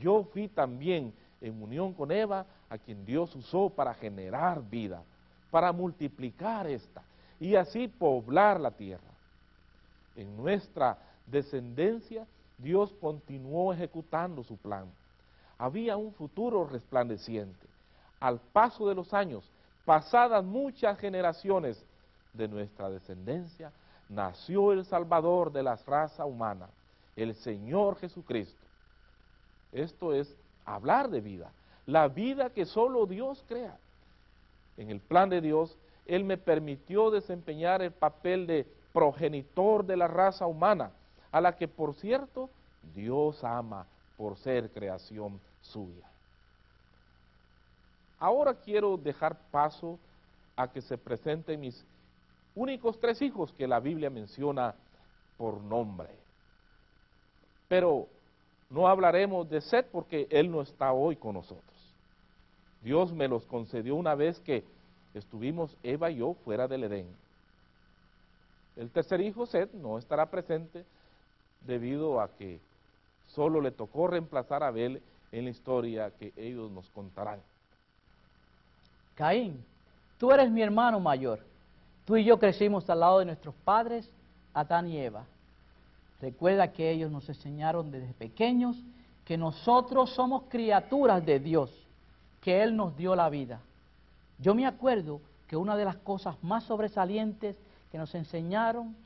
Yo 0.00 0.24
fui 0.24 0.48
también 0.48 1.12
en 1.40 1.62
unión 1.62 1.92
con 1.92 2.10
Eva, 2.10 2.46
a 2.68 2.78
quien 2.78 3.04
Dios 3.04 3.34
usó 3.34 3.70
para 3.70 3.94
generar 3.94 4.62
vida, 4.68 5.02
para 5.50 5.72
multiplicar 5.72 6.66
esta 6.66 7.02
y 7.40 7.54
así 7.54 7.88
poblar 7.88 8.60
la 8.60 8.72
tierra. 8.72 9.10
En 10.16 10.36
nuestra 10.36 10.98
descendencia, 11.26 12.26
Dios 12.58 12.92
continuó 13.00 13.72
ejecutando 13.72 14.42
su 14.42 14.56
plan. 14.56 14.86
Había 15.56 15.96
un 15.96 16.12
futuro 16.12 16.66
resplandeciente. 16.66 17.66
Al 18.20 18.40
paso 18.40 18.88
de 18.88 18.96
los 18.96 19.14
años, 19.14 19.48
pasadas 19.84 20.44
muchas 20.44 20.98
generaciones 20.98 21.84
de 22.32 22.48
nuestra 22.48 22.90
descendencia, 22.90 23.72
nació 24.08 24.72
el 24.72 24.84
Salvador 24.84 25.52
de 25.52 25.62
la 25.62 25.76
raza 25.76 26.24
humana, 26.24 26.68
el 27.16 27.34
Señor 27.34 27.96
Jesucristo. 27.98 28.58
Esto 29.72 30.14
es 30.14 30.34
hablar 30.64 31.10
de 31.10 31.20
vida, 31.20 31.50
la 31.86 32.08
vida 32.08 32.50
que 32.50 32.64
solo 32.64 33.06
Dios 33.06 33.44
crea. 33.48 33.76
En 34.76 34.90
el 34.90 35.00
plan 35.00 35.28
de 35.28 35.40
Dios, 35.40 35.76
Él 36.06 36.24
me 36.24 36.36
permitió 36.36 37.10
desempeñar 37.10 37.82
el 37.82 37.92
papel 37.92 38.46
de 38.46 38.66
progenitor 38.92 39.84
de 39.84 39.96
la 39.96 40.08
raza 40.08 40.46
humana, 40.46 40.90
a 41.30 41.40
la 41.40 41.56
que, 41.56 41.68
por 41.68 41.94
cierto, 41.94 42.48
Dios 42.94 43.44
ama 43.44 43.86
por 44.16 44.36
ser 44.38 44.70
creación 44.70 45.40
suya. 45.60 46.06
Ahora 48.18 48.54
quiero 48.54 48.96
dejar 48.96 49.36
paso 49.50 49.98
a 50.56 50.68
que 50.68 50.80
se 50.80 50.98
presenten 50.98 51.60
mis 51.60 51.84
únicos 52.58 52.98
tres 52.98 53.22
hijos 53.22 53.52
que 53.52 53.68
la 53.68 53.80
Biblia 53.80 54.10
menciona 54.10 54.74
por 55.36 55.60
nombre. 55.60 56.08
Pero 57.68 58.08
no 58.70 58.88
hablaremos 58.88 59.48
de 59.48 59.60
Seth 59.60 59.86
porque 59.86 60.26
él 60.30 60.50
no 60.50 60.60
está 60.60 60.92
hoy 60.92 61.16
con 61.16 61.34
nosotros. 61.34 61.64
Dios 62.82 63.12
me 63.12 63.28
los 63.28 63.44
concedió 63.46 63.94
una 63.94 64.14
vez 64.14 64.40
que 64.40 64.64
estuvimos 65.14 65.76
Eva 65.82 66.10
y 66.10 66.16
yo 66.16 66.34
fuera 66.44 66.68
del 66.68 66.84
Edén. 66.84 67.06
El 68.76 68.90
tercer 68.90 69.20
hijo, 69.20 69.46
Seth, 69.46 69.72
no 69.72 69.98
estará 69.98 70.26
presente 70.26 70.84
debido 71.66 72.20
a 72.20 72.28
que 72.28 72.60
solo 73.28 73.60
le 73.60 73.70
tocó 73.70 74.06
reemplazar 74.06 74.62
a 74.62 74.68
Abel 74.68 75.02
en 75.32 75.44
la 75.44 75.50
historia 75.50 76.12
que 76.18 76.32
ellos 76.36 76.70
nos 76.70 76.88
contarán. 76.90 77.40
Caín, 79.16 79.64
tú 80.18 80.30
eres 80.30 80.50
mi 80.50 80.62
hermano 80.62 81.00
mayor. 81.00 81.47
Tú 82.08 82.16
y 82.16 82.24
yo 82.24 82.38
crecimos 82.38 82.88
al 82.88 83.00
lado 83.00 83.18
de 83.18 83.26
nuestros 83.26 83.54
padres, 83.66 84.08
Adán 84.54 84.88
y 84.88 84.96
Eva. 84.96 85.26
Recuerda 86.22 86.72
que 86.72 86.90
ellos 86.90 87.12
nos 87.12 87.28
enseñaron 87.28 87.90
desde 87.90 88.14
pequeños 88.14 88.82
que 89.26 89.36
nosotros 89.36 90.14
somos 90.14 90.44
criaturas 90.48 91.26
de 91.26 91.38
Dios, 91.38 91.70
que 92.40 92.62
Él 92.62 92.74
nos 92.74 92.96
dio 92.96 93.14
la 93.14 93.28
vida. 93.28 93.60
Yo 94.38 94.54
me 94.54 94.64
acuerdo 94.64 95.20
que 95.48 95.56
una 95.58 95.76
de 95.76 95.84
las 95.84 95.96
cosas 95.96 96.42
más 96.42 96.64
sobresalientes 96.64 97.56
que 97.92 97.98
nos 97.98 98.14
enseñaron 98.14 98.96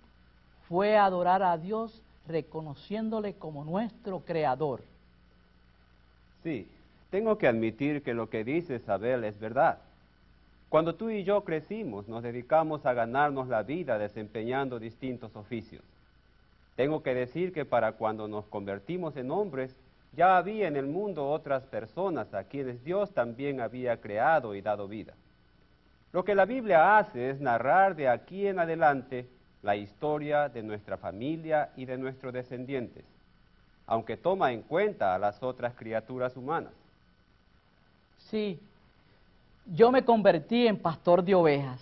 fue 0.69 0.97
adorar 0.97 1.43
a 1.43 1.59
Dios 1.59 2.01
reconociéndole 2.29 3.35
como 3.35 3.65
nuestro 3.65 4.21
creador. 4.21 4.81
Sí, 6.45 6.69
tengo 7.11 7.37
que 7.37 7.49
admitir 7.49 8.05
que 8.05 8.15
lo 8.15 8.31
que 8.31 8.45
dice 8.45 8.77
Isabel 8.77 9.25
es 9.25 9.41
verdad. 9.41 9.81
Cuando 10.73 10.95
tú 10.95 11.11
y 11.11 11.23
yo 11.23 11.45
crecimos, 11.45 12.09
nos 12.09 12.23
dedicamos 12.23 12.87
a 12.87 12.95
ganarnos 12.95 13.47
la 13.47 13.63
vida 13.63 13.99
desempeñando 13.99 14.79
distintos 14.79 15.37
oficios. 15.37 15.83
Tengo 16.77 17.03
que 17.03 17.13
decir 17.15 17.53
que 17.53 17.67
para 17.67 17.93
cuando 17.93 18.27
nos 18.27 18.47
convertimos 18.47 19.15
en 19.19 19.31
hombres, 19.31 19.77
ya 20.17 20.39
había 20.39 20.67
en 20.69 20.77
el 20.77 20.87
mundo 20.87 21.29
otras 21.29 21.63
personas 21.65 22.33
a 22.33 22.45
quienes 22.45 22.83
Dios 22.85 23.13
también 23.13 23.61
había 23.61 24.01
creado 24.01 24.55
y 24.55 24.63
dado 24.63 24.89
vida. 24.89 25.13
Lo 26.11 26.25
que 26.25 26.35
la 26.35 26.47
Biblia 26.47 26.97
hace 26.97 27.29
es 27.29 27.39
narrar 27.39 27.95
de 27.95 28.09
aquí 28.09 28.47
en 28.47 28.59
adelante 28.59 29.27
la 29.63 29.77
historia 29.77 30.49
de 30.49 30.63
nuestra 30.63 30.97
familia 30.97 31.69
y 31.77 31.85
de 31.85 31.99
nuestros 31.99 32.33
descendientes, 32.33 33.05
aunque 33.87 34.17
toma 34.17 34.53
en 34.53 34.63
cuenta 34.63 35.15
a 35.15 35.19
las 35.19 35.43
otras 35.43 35.75
criaturas 35.75 36.35
humanas. 36.35 36.73
Sí, 38.17 38.59
yo 39.67 39.91
me 39.91 40.05
convertí 40.05 40.67
en 40.67 40.79
pastor 40.79 41.23
de 41.23 41.35
ovejas. 41.35 41.81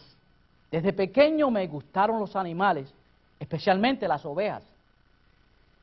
Desde 0.70 0.92
pequeño 0.92 1.50
me 1.50 1.66
gustaron 1.66 2.20
los 2.20 2.36
animales, 2.36 2.92
especialmente 3.38 4.06
las 4.06 4.24
ovejas. 4.24 4.62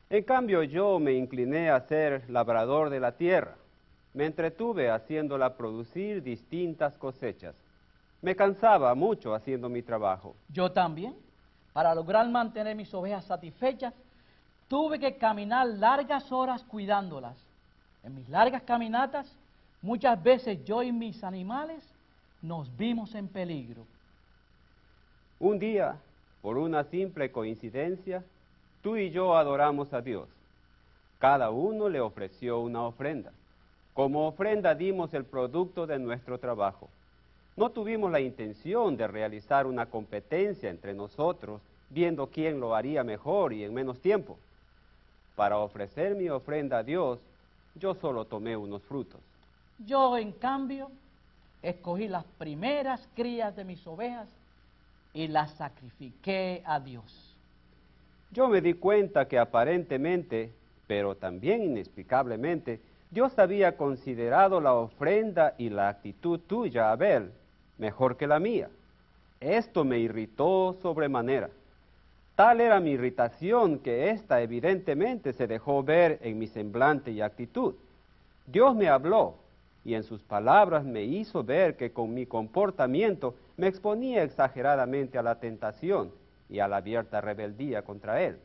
En 0.10 0.24
cambio 0.24 0.64
yo 0.64 1.00
me 1.00 1.14
incliné 1.14 1.70
a 1.70 1.82
ser 1.82 2.30
labrador 2.30 2.90
de 2.90 3.00
la 3.00 3.12
tierra. 3.12 3.56
Me 4.14 4.26
entretuve 4.26 4.90
haciéndola 4.90 5.58
producir 5.58 6.24
distintas 6.24 6.98
cosechas. 6.98 7.56
Me 8.22 8.36
cansaba 8.36 8.96
mucho 8.96 9.36
haciendo 9.36 9.70
mi 9.70 9.82
trabajo. 9.82 10.36
Yo 10.50 10.72
también. 10.72 11.14
Para 11.74 11.94
lograr 11.94 12.28
mantener 12.30 12.76
mis 12.76 12.92
ovejas 12.94 13.26
satisfechas, 13.26 13.94
tuve 14.68 14.98
que 15.00 15.18
caminar 15.18 15.68
largas 15.68 16.32
horas 16.32 16.64
cuidándolas. 16.64 17.36
En 18.04 18.16
mis 18.16 18.28
largas 18.30 18.64
caminatas, 18.64 19.32
muchas 19.82 20.22
veces 20.22 20.64
yo 20.66 20.84
y 20.84 20.92
mis 20.92 21.24
animales 21.24 21.84
nos 22.42 22.76
vimos 22.78 23.16
en 23.16 23.28
peligro. 23.28 23.86
Un 25.40 25.60
día, 25.60 25.98
por 26.42 26.58
una 26.58 26.84
simple 26.84 27.32
coincidencia, 27.32 28.24
tú 28.82 28.98
y 28.98 29.12
yo 29.12 29.38
adoramos 29.38 29.94
a 29.94 30.02
Dios. 30.02 30.28
Cada 31.20 31.50
uno 31.50 31.90
le 31.90 32.00
ofreció 32.00 32.60
una 32.60 32.84
ofrenda. 32.84 33.32
Como 33.94 34.28
ofrenda 34.28 34.76
dimos 34.76 35.14
el 35.14 35.26
producto 35.26 35.88
de 35.88 35.98
nuestro 35.98 36.40
trabajo. 36.40 36.90
No 37.56 37.72
tuvimos 37.72 38.12
la 38.12 38.20
intención 38.20 38.98
de 38.98 39.08
realizar 39.08 39.66
una 39.66 39.88
competencia 39.88 40.70
entre 40.70 40.94
nosotros 40.94 41.62
viendo 41.90 42.28
quién 42.28 42.60
lo 42.60 42.76
haría 42.76 43.04
mejor 43.04 43.54
y 43.54 43.64
en 43.64 43.74
menos 43.74 44.00
tiempo. 44.00 44.38
Para 45.36 45.58
ofrecer 45.58 46.16
mi 46.16 46.30
ofrenda 46.30 46.80
a 46.80 46.84
Dios, 46.84 47.20
yo 47.76 47.96
solo 47.96 48.26
tomé 48.26 48.58
unos 48.58 48.82
frutos. 48.84 49.22
Yo, 49.86 50.18
en 50.18 50.32
cambio, 50.32 50.90
escogí 51.62 52.08
las 52.08 52.26
primeras 52.38 53.08
crías 53.16 53.56
de 53.56 53.64
mis 53.64 53.86
ovejas 53.86 54.28
y 55.14 55.28
las 55.28 55.52
sacrifiqué 55.52 56.64
a 56.66 56.80
Dios. 56.80 57.36
Yo 58.32 58.48
me 58.48 58.62
di 58.62 58.74
cuenta 58.74 59.28
que 59.28 59.38
aparentemente, 59.38 60.52
pero 60.88 61.16
también 61.16 61.64
inexplicablemente, 61.64 62.80
Dios 63.12 63.38
había 63.40 63.78
considerado 63.78 64.60
la 64.60 64.74
ofrenda 64.74 65.54
y 65.58 65.70
la 65.70 65.90
actitud 65.90 66.40
tuya, 66.40 66.92
Abel, 66.92 67.32
mejor 67.78 68.18
que 68.18 68.28
la 68.28 68.40
mía. 68.40 68.70
Esto 69.40 69.86
me 69.86 70.00
irritó 70.00 70.76
sobremanera. 70.82 71.50
Tal 72.36 72.62
era 72.62 72.80
mi 72.80 72.92
irritación 72.92 73.80
que 73.80 74.10
ésta 74.10 74.42
evidentemente 74.42 75.34
se 75.34 75.48
dejó 75.48 75.84
ver 75.84 76.20
en 76.22 76.38
mi 76.38 76.48
semblante 76.48 77.12
y 77.12 77.22
actitud. 77.22 77.76
Dios 78.46 78.76
me 78.76 78.90
habló 78.90 79.36
y 79.88 79.96
en 79.96 80.04
sus 80.04 80.22
palabras 80.22 80.84
me 80.84 81.04
hizo 81.04 81.46
ver 81.46 81.78
que 81.78 81.94
con 81.94 82.14
mi 82.14 82.26
comportamiento 82.26 83.36
me 83.56 83.68
exponía 83.68 84.22
exageradamente 84.22 85.18
a 85.18 85.24
la 85.24 85.40
tentación 85.40 86.12
y 86.50 86.60
a 86.60 86.68
la 86.68 86.78
abierta 86.78 87.22
rebeldía 87.22 87.84
contra 87.84 88.22
Él. 88.22 88.38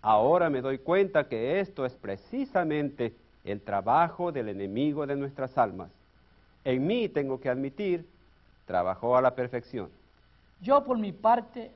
Ahora 0.00 0.50
me 0.50 0.60
doy 0.60 0.78
cuenta 0.78 1.28
que 1.28 1.58
esto 1.58 1.84
es 1.84 1.94
precisamente 1.94 3.12
el 3.42 3.62
trabajo 3.62 4.30
del 4.30 4.48
enemigo 4.48 5.08
de 5.08 5.16
nuestras 5.16 5.58
almas. 5.58 5.90
En 6.64 6.86
mí, 6.86 7.08
tengo 7.08 7.40
que 7.40 7.50
admitir, 7.50 8.06
trabajó 8.64 9.16
a 9.16 9.22
la 9.22 9.34
perfección. 9.34 9.88
Yo 10.60 10.84
por 10.84 10.98
mi 10.98 11.10
parte 11.10 11.72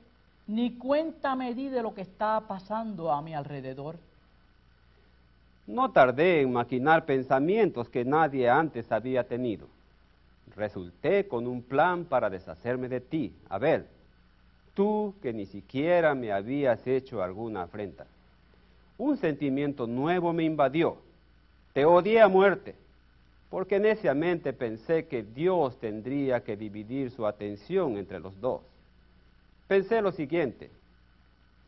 ni 0.47 0.77
cuenta 0.77 1.35
me 1.35 1.53
di 1.53 1.67
de 1.67 1.83
lo 1.83 1.93
que 1.93 2.03
estaba 2.03 2.47
pasando 2.47 3.11
a 3.11 3.21
mi 3.21 3.33
alrededor. 3.33 3.97
No 5.69 5.91
tardé 5.91 6.41
en 6.41 6.51
maquinar 6.51 7.05
pensamientos 7.05 7.89
que 7.89 8.03
nadie 8.03 8.49
antes 8.49 8.91
había 8.91 9.27
tenido. 9.27 9.67
Resulté 10.55 11.27
con 11.27 11.45
un 11.45 11.61
plan 11.61 12.05
para 12.05 12.27
deshacerme 12.27 12.89
de 12.89 12.99
ti, 12.99 13.31
Abel, 13.49 13.85
tú 14.73 15.13
que 15.21 15.31
ni 15.31 15.45
siquiera 15.45 16.15
me 16.15 16.31
habías 16.31 16.87
hecho 16.87 17.21
alguna 17.21 17.61
afrenta. 17.61 18.07
Un 18.97 19.17
sentimiento 19.17 19.85
nuevo 19.85 20.33
me 20.33 20.43
invadió. 20.43 20.97
Te 21.73 21.85
odié 21.85 22.19
a 22.19 22.27
muerte, 22.27 22.73
porque 23.51 23.79
neciamente 23.79 24.53
pensé 24.53 25.05
que 25.05 25.21
Dios 25.21 25.79
tendría 25.79 26.43
que 26.43 26.57
dividir 26.57 27.11
su 27.11 27.27
atención 27.27 27.95
entre 27.97 28.19
los 28.19 28.41
dos. 28.41 28.61
Pensé 29.67 30.01
lo 30.01 30.11
siguiente, 30.13 30.71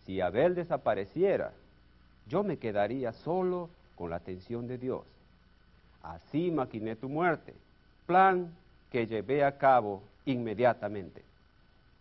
si 0.07 0.21
Abel 0.21 0.55
desapareciera, 0.55 1.53
yo 2.27 2.41
me 2.41 2.57
quedaría 2.57 3.13
solo 3.13 3.69
con 4.01 4.09
la 4.09 4.15
atención 4.15 4.67
de 4.67 4.79
Dios. 4.79 5.03
Así 6.01 6.49
maquiné 6.49 6.95
tu 6.95 7.07
muerte, 7.07 7.53
plan 8.07 8.51
que 8.91 9.05
llevé 9.05 9.43
a 9.43 9.59
cabo 9.59 10.01
inmediatamente. 10.25 11.21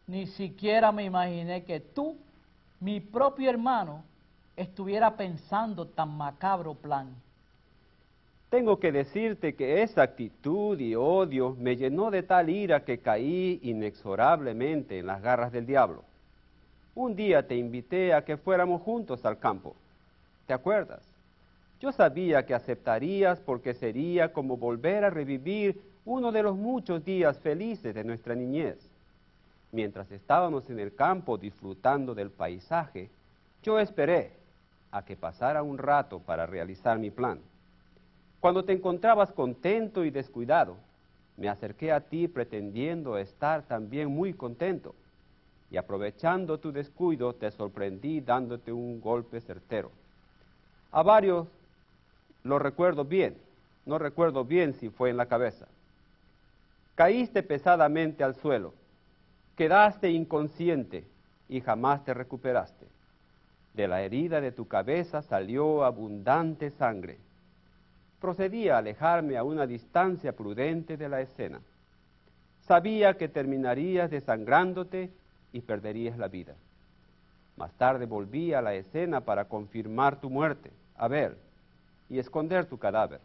Ni 0.07 0.27
siquiera 0.27 0.93
me 0.93 1.05
imaginé 1.05 1.63
que 1.63 1.79
tú, 1.79 2.17
mi 2.81 3.01
propio 3.01 3.51
hermano, 3.51 4.03
estuviera 4.57 5.15
pensando 5.15 5.89
tan 5.89 6.17
macabro 6.17 6.73
plan. 6.73 7.09
Tengo 8.49 8.81
que 8.81 8.93
decirte 8.93 9.55
que 9.55 9.83
esa 9.83 10.01
actitud 10.01 10.81
y 10.81 10.95
odio 10.95 11.55
me 11.59 11.77
llenó 11.77 12.11
de 12.11 12.23
tal 12.23 12.49
ira 12.49 12.83
que 12.83 13.01
caí 13.01 13.61
inexorablemente 13.63 15.01
en 15.01 15.07
las 15.07 15.21
garras 15.21 15.53
del 15.53 15.67
diablo. 15.67 16.03
Un 16.95 17.15
día 17.15 17.47
te 17.47 17.57
invité 17.57 18.15
a 18.15 18.25
que 18.25 18.39
fuéramos 18.39 18.81
juntos 18.81 19.23
al 19.27 19.39
campo. 19.39 19.77
¿Te 20.47 20.55
acuerdas? 20.55 21.10
Yo 21.81 21.93
sabía 21.93 22.45
que 22.45 22.55
aceptarías 22.55 23.41
porque 23.41 23.73
sería 23.73 24.33
como 24.35 24.59
volver 24.59 25.03
a 25.05 25.11
revivir 25.11 25.81
uno 26.05 26.31
de 26.31 26.43
los 26.43 26.55
muchos 26.55 27.03
días 27.03 27.39
felices 27.39 27.95
de 27.95 28.05
nuestra 28.05 28.35
niñez. 28.35 28.79
Mientras 29.73 30.11
estábamos 30.11 30.69
en 30.69 30.79
el 30.79 30.95
campo 30.95 31.39
disfrutando 31.39 32.15
del 32.15 32.31
paisaje, 32.31 33.09
yo 33.63 33.79
esperé 33.79 34.33
a 34.91 35.05
que 35.05 35.17
pasara 35.17 35.63
un 35.63 35.79
rato 35.79 36.19
para 36.19 36.45
realizar 36.45 36.99
mi 36.99 37.11
plan. 37.11 37.41
Cuando 38.41 38.65
te 38.65 38.73
encontrabas 38.73 39.33
contento 39.33 40.05
y 40.05 40.11
descuidado, 40.11 40.77
me 41.39 41.49
acerqué 41.49 41.93
a 41.93 42.01
ti 42.01 42.29
pretendiendo 42.29 43.17
estar 43.17 43.63
también 43.63 44.09
muy 44.09 44.35
contento, 44.35 44.95
y 45.71 45.79
aprovechando 45.79 46.59
tu 46.59 46.73
descuido 46.73 47.35
te 47.35 47.51
sorprendí 47.51 48.21
dándote 48.21 48.73
un 48.73 49.01
golpe 49.01 49.41
certero. 49.41 49.91
A 50.91 51.03
varios 51.03 51.47
lo 52.45 52.59
recuerdo 52.59 53.05
bien, 53.05 53.37
no 53.87 53.99
recuerdo 53.99 54.45
bien 54.45 54.75
si 54.75 54.89
fue 54.89 55.11
en 55.11 55.17
la 55.17 55.27
cabeza. 55.27 55.67
Caíste 56.95 57.43
pesadamente 57.43 58.25
al 58.25 58.35
suelo, 58.35 58.75
quedaste 59.57 60.11
inconsciente 60.11 61.05
y 61.49 61.61
jamás 61.61 62.05
te 62.05 62.15
recuperaste. 62.15 62.87
De 63.75 63.89
la 63.89 64.03
herida 64.03 64.41
de 64.41 64.53
tu 64.53 64.67
cabeza 64.67 65.23
salió 65.23 65.85
abundante 65.85 66.71
sangre. 66.71 67.19
Procedí 68.21 68.69
a 68.69 68.79
alejarme 68.79 69.37
a 69.37 69.45
una 69.45 69.67
distancia 69.67 70.33
prudente 70.33 70.97
de 70.97 71.09
la 71.09 71.21
escena. 71.21 71.61
Sabía 72.63 73.15
que 73.15 73.29
terminarías 73.29 74.11
desangrándote 74.11 75.11
y 75.53 75.61
perderías 75.61 76.19
la 76.19 76.29
vida. 76.29 76.55
Más 77.57 77.73
tarde 77.73 78.07
volví 78.07 78.53
a 78.53 78.63
la 78.63 78.75
escena 78.75 79.23
para 79.23 79.47
confirmar 79.47 80.21
tu 80.21 80.31
muerte. 80.31 80.71
A 80.97 81.09
ver, 81.09 81.37
y 82.11 82.19
esconder 82.19 82.67
tu 82.67 82.79
cadáver. 82.79 83.21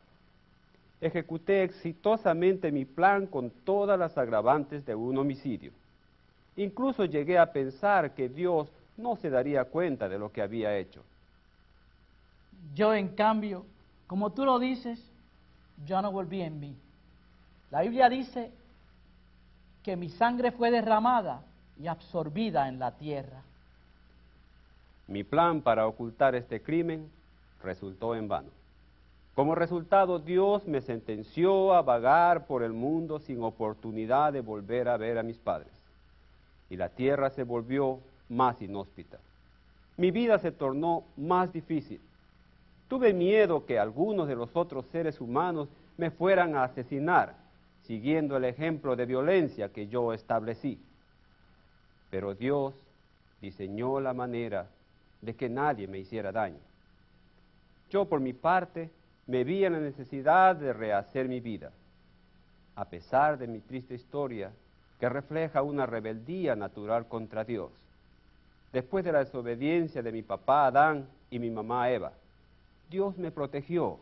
Ejecuté 1.01 1.63
exitosamente 1.63 2.71
mi 2.71 2.85
plan 2.85 3.27
con 3.27 3.49
todas 3.49 3.99
las 3.99 4.17
agravantes 4.17 4.85
de 4.85 4.95
un 4.95 5.17
homicidio. 5.17 5.71
Incluso 6.55 7.03
llegué 7.03 7.37
a 7.37 7.51
pensar 7.51 8.13
que 8.13 8.29
Dios 8.29 8.69
no 8.95 9.17
se 9.17 9.29
daría 9.29 9.65
cuenta 9.65 10.07
de 10.07 10.17
lo 10.17 10.31
que 10.31 10.41
había 10.41 10.77
hecho. 10.77 11.03
Yo, 12.73 12.93
en 12.93 13.09
cambio, 13.09 13.65
como 14.07 14.31
tú 14.31 14.45
lo 14.45 14.57
dices, 14.59 15.03
yo 15.85 16.01
no 16.01 16.11
volví 16.11 16.41
en 16.41 16.59
mí. 16.59 16.75
La 17.71 17.81
Biblia 17.81 18.07
dice 18.07 18.51
que 19.83 19.97
mi 19.97 20.09
sangre 20.09 20.51
fue 20.51 20.71
derramada 20.71 21.41
y 21.77 21.87
absorbida 21.87 22.69
en 22.69 22.79
la 22.79 22.91
tierra. 22.91 23.41
Mi 25.07 25.23
plan 25.23 25.61
para 25.61 25.85
ocultar 25.85 26.35
este 26.35 26.61
crimen 26.61 27.09
resultó 27.61 28.15
en 28.15 28.27
vano. 28.27 28.49
Como 29.35 29.53
resultado, 29.53 30.17
Dios 30.17 30.65
me 30.65 30.79
sentenció 30.79 31.73
a 31.73 31.81
vagar 31.81 32.47
por 32.47 32.63
el 32.63 32.71
mundo 32.71 33.19
sin 33.19 33.43
oportunidad 33.43 34.31
de 34.31 34.39
volver 34.39 34.87
a 34.87 34.95
ver 34.95 35.17
a 35.17 35.23
mis 35.23 35.37
padres. 35.37 35.71
Y 36.69 36.77
la 36.77 36.87
tierra 36.87 37.29
se 37.29 37.43
volvió 37.43 37.99
más 38.29 38.61
inhóspita. 38.61 39.19
Mi 39.97 40.11
vida 40.11 40.39
se 40.39 40.53
tornó 40.53 41.03
más 41.17 41.51
difícil. 41.51 41.99
Tuve 42.87 43.13
miedo 43.13 43.65
que 43.65 43.77
algunos 43.77 44.29
de 44.29 44.35
los 44.35 44.55
otros 44.55 44.85
seres 44.87 45.19
humanos 45.19 45.67
me 45.97 46.11
fueran 46.11 46.55
a 46.55 46.63
asesinar, 46.63 47.35
siguiendo 47.83 48.37
el 48.37 48.45
ejemplo 48.45 48.95
de 48.95 49.05
violencia 49.05 49.69
que 49.69 49.87
yo 49.87 50.13
establecí. 50.13 50.79
Pero 52.09 52.35
Dios 52.35 52.73
diseñó 53.41 53.99
la 53.99 54.13
manera 54.13 54.67
de 55.21 55.35
que 55.35 55.49
nadie 55.49 55.87
me 55.87 55.99
hiciera 55.99 56.31
daño. 56.31 56.59
Yo, 57.89 58.05
por 58.05 58.21
mi 58.21 58.33
parte, 58.33 58.89
me 59.27 59.43
vi 59.43 59.65
en 59.65 59.73
la 59.73 59.79
necesidad 59.79 60.55
de 60.55 60.71
rehacer 60.73 61.27
mi 61.27 61.39
vida, 61.39 61.71
a 62.75 62.85
pesar 62.85 63.37
de 63.37 63.47
mi 63.47 63.59
triste 63.59 63.95
historia 63.95 64.51
que 64.99 65.09
refleja 65.09 65.61
una 65.61 65.85
rebeldía 65.85 66.55
natural 66.55 67.07
contra 67.07 67.43
Dios. 67.43 67.71
Después 68.71 69.03
de 69.03 69.11
la 69.11 69.19
desobediencia 69.19 70.01
de 70.03 70.11
mi 70.11 70.21
papá 70.21 70.67
Adán 70.67 71.07
y 71.29 71.39
mi 71.39 71.49
mamá 71.49 71.89
Eva, 71.89 72.11
Dios 72.89 73.17
me 73.17 73.31
protegió 73.31 73.99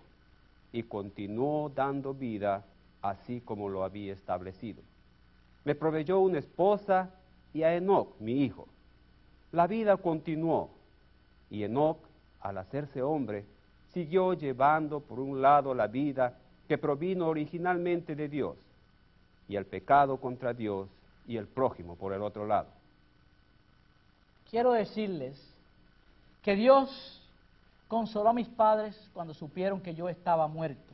y 0.71 0.83
continuó 0.83 1.69
dando 1.69 2.13
vida 2.13 2.65
así 3.01 3.41
como 3.41 3.69
lo 3.69 3.83
había 3.83 4.13
establecido. 4.13 4.81
Me 5.63 5.75
proveyó 5.75 6.19
una 6.19 6.39
esposa 6.39 7.11
y 7.53 7.63
a 7.63 7.75
Enoch, 7.75 8.09
mi 8.19 8.43
hijo. 8.43 8.67
La 9.51 9.67
vida 9.67 9.95
continuó 9.97 10.71
y 11.49 11.63
Enoch, 11.63 11.99
al 12.41 12.57
hacerse 12.57 13.01
hombre, 13.01 13.45
siguió 13.93 14.33
llevando 14.33 14.99
por 14.99 15.19
un 15.19 15.41
lado 15.41 15.73
la 15.73 15.87
vida 15.87 16.37
que 16.67 16.77
provino 16.77 17.27
originalmente 17.27 18.15
de 18.15 18.27
Dios 18.27 18.57
y 19.47 19.55
el 19.55 19.65
pecado 19.65 20.17
contra 20.17 20.53
Dios 20.53 20.89
y 21.27 21.37
el 21.37 21.47
prójimo 21.47 21.95
por 21.95 22.13
el 22.13 22.21
otro 22.21 22.45
lado. 22.47 22.67
Quiero 24.49 24.73
decirles 24.73 25.39
que 26.41 26.55
Dios 26.55 27.21
consoló 27.87 28.29
a 28.29 28.33
mis 28.33 28.47
padres 28.47 29.09
cuando 29.13 29.33
supieron 29.33 29.81
que 29.81 29.93
yo 29.93 30.09
estaba 30.09 30.47
muerto. 30.47 30.93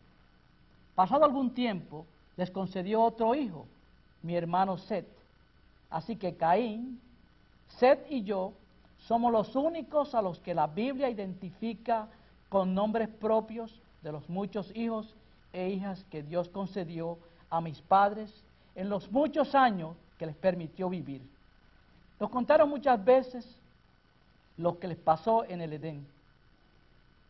Pasado 0.96 1.24
algún 1.24 1.54
tiempo, 1.54 2.06
les 2.36 2.52
concedió 2.52 3.02
otro 3.02 3.34
hijo, 3.36 3.66
mi 4.22 4.36
hermano 4.36 4.78
Set. 4.78 5.08
Así 5.90 6.16
que 6.16 6.36
Caín, 6.36 7.00
Set 7.78 8.06
y 8.10 8.24
yo 8.24 8.54
Somos 9.08 9.32
los 9.32 9.56
únicos 9.56 10.14
a 10.14 10.22
los 10.22 10.40
que 10.40 10.54
la 10.54 10.68
Biblia 10.68 11.10
identifica 11.10 12.08
con 12.50 12.74
nombres 12.74 13.08
propios 13.08 13.80
de 14.02 14.12
los 14.12 14.28
muchos 14.28 14.76
hijos 14.76 15.16
e 15.54 15.70
hijas 15.70 16.04
que 16.10 16.24
Dios 16.24 16.50
concedió 16.50 17.18
a 17.50 17.62
mis 17.62 17.80
padres 17.82 18.34
en 18.76 18.90
los 18.90 19.12
muchos 19.12 19.56
años 19.56 19.96
que 20.18 20.26
les 20.26 20.36
permitió 20.36 20.90
vivir. 20.90 21.22
Nos 22.20 22.30
contaron 22.30 22.70
muchas 22.70 23.04
veces 23.04 23.48
lo 24.58 24.78
que 24.78 24.88
les 24.88 24.98
pasó 24.98 25.46
en 25.46 25.62
el 25.62 25.74
Edén. 25.74 26.06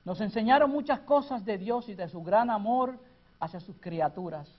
Nos 0.04 0.20
enseñaron 0.22 0.72
muchas 0.72 1.00
cosas 1.02 1.46
de 1.46 1.58
Dios 1.58 1.88
y 1.90 1.96
de 1.96 2.10
su 2.10 2.24
gran 2.24 2.50
amor 2.50 2.98
hacia 3.40 3.60
sus 3.60 3.76
criaturas. 3.80 4.50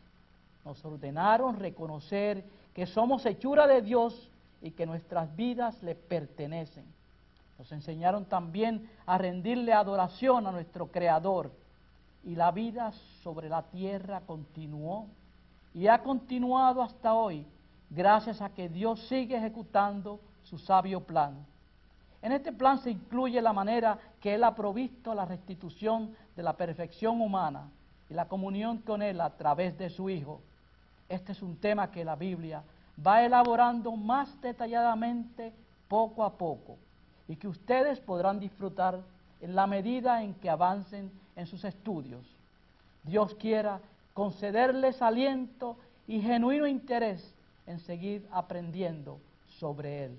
Nos 0.65 0.85
ordenaron 0.85 1.59
reconocer 1.59 2.45
que 2.75 2.87
somos 2.87 3.27
hechura 3.27 3.67
de 3.67 3.83
Dios 3.83 4.31
y 4.63 4.71
que 4.71 4.87
nuestras 4.87 5.35
vidas 5.35 5.83
le 5.83 5.95
pertenecen. 5.95 6.85
Nos 7.61 7.73
enseñaron 7.73 8.25
también 8.25 8.89
a 9.05 9.19
rendirle 9.19 9.75
adoración 9.75 10.47
a 10.47 10.51
nuestro 10.51 10.87
Creador. 10.91 11.53
Y 12.25 12.35
la 12.35 12.53
vida 12.53 12.91
sobre 13.23 13.51
la 13.51 13.65
tierra 13.65 14.23
continuó 14.23 15.09
y 15.75 15.87
ha 15.87 16.03
continuado 16.03 16.83
hasta 16.83 17.13
hoy 17.13 17.47
gracias 17.91 18.41
a 18.41 18.49
que 18.49 18.71
Dios 18.71 19.07
sigue 19.09 19.37
ejecutando 19.37 20.21
su 20.43 20.57
sabio 20.57 21.03
plan. 21.05 21.45
En 22.23 22.33
este 22.33 22.51
plan 22.51 22.79
se 22.79 22.93
incluye 22.93 23.43
la 23.43 23.53
manera 23.53 23.99
que 24.23 24.37
Él 24.37 24.45
ha 24.45 24.55
provisto 24.55 25.15
la 25.15 25.27
restitución 25.27 26.17
de 26.35 26.43
la 26.43 26.55
perfección 26.55 27.21
humana 27.21 27.69
y 28.09 28.15
la 28.15 28.27
comunión 28.27 28.79
con 28.79 29.03
Él 29.03 29.21
a 29.21 29.37
través 29.37 29.77
de 29.77 29.91
su 29.91 30.09
Hijo. 30.09 30.41
Este 31.11 31.33
es 31.33 31.43
un 31.43 31.59
tema 31.59 31.91
que 31.91 32.07
la 32.07 32.17
Biblia 32.17 32.63
va 33.07 33.23
elaborando 33.23 33.95
más 33.97 34.41
detalladamente 34.41 35.53
poco 35.89 36.25
a 36.25 36.39
poco 36.39 36.79
y 37.31 37.37
que 37.37 37.47
ustedes 37.47 38.01
podrán 38.01 38.41
disfrutar 38.41 39.01
en 39.41 39.55
la 39.55 39.68
medida 39.68 40.24
en 40.24 40.35
que 40.35 40.51
avancen 40.51 41.12
en 41.37 41.47
sus 41.47 41.62
estudios. 41.62 42.26
Dios 43.05 43.37
quiera 43.37 43.81
concederles 44.14 45.01
aliento 45.01 45.76
y 46.09 46.20
genuino 46.20 46.66
interés 46.66 47.33
en 47.68 47.78
seguir 47.78 48.26
aprendiendo 48.33 49.20
sobre 49.47 50.07
Él. 50.07 50.18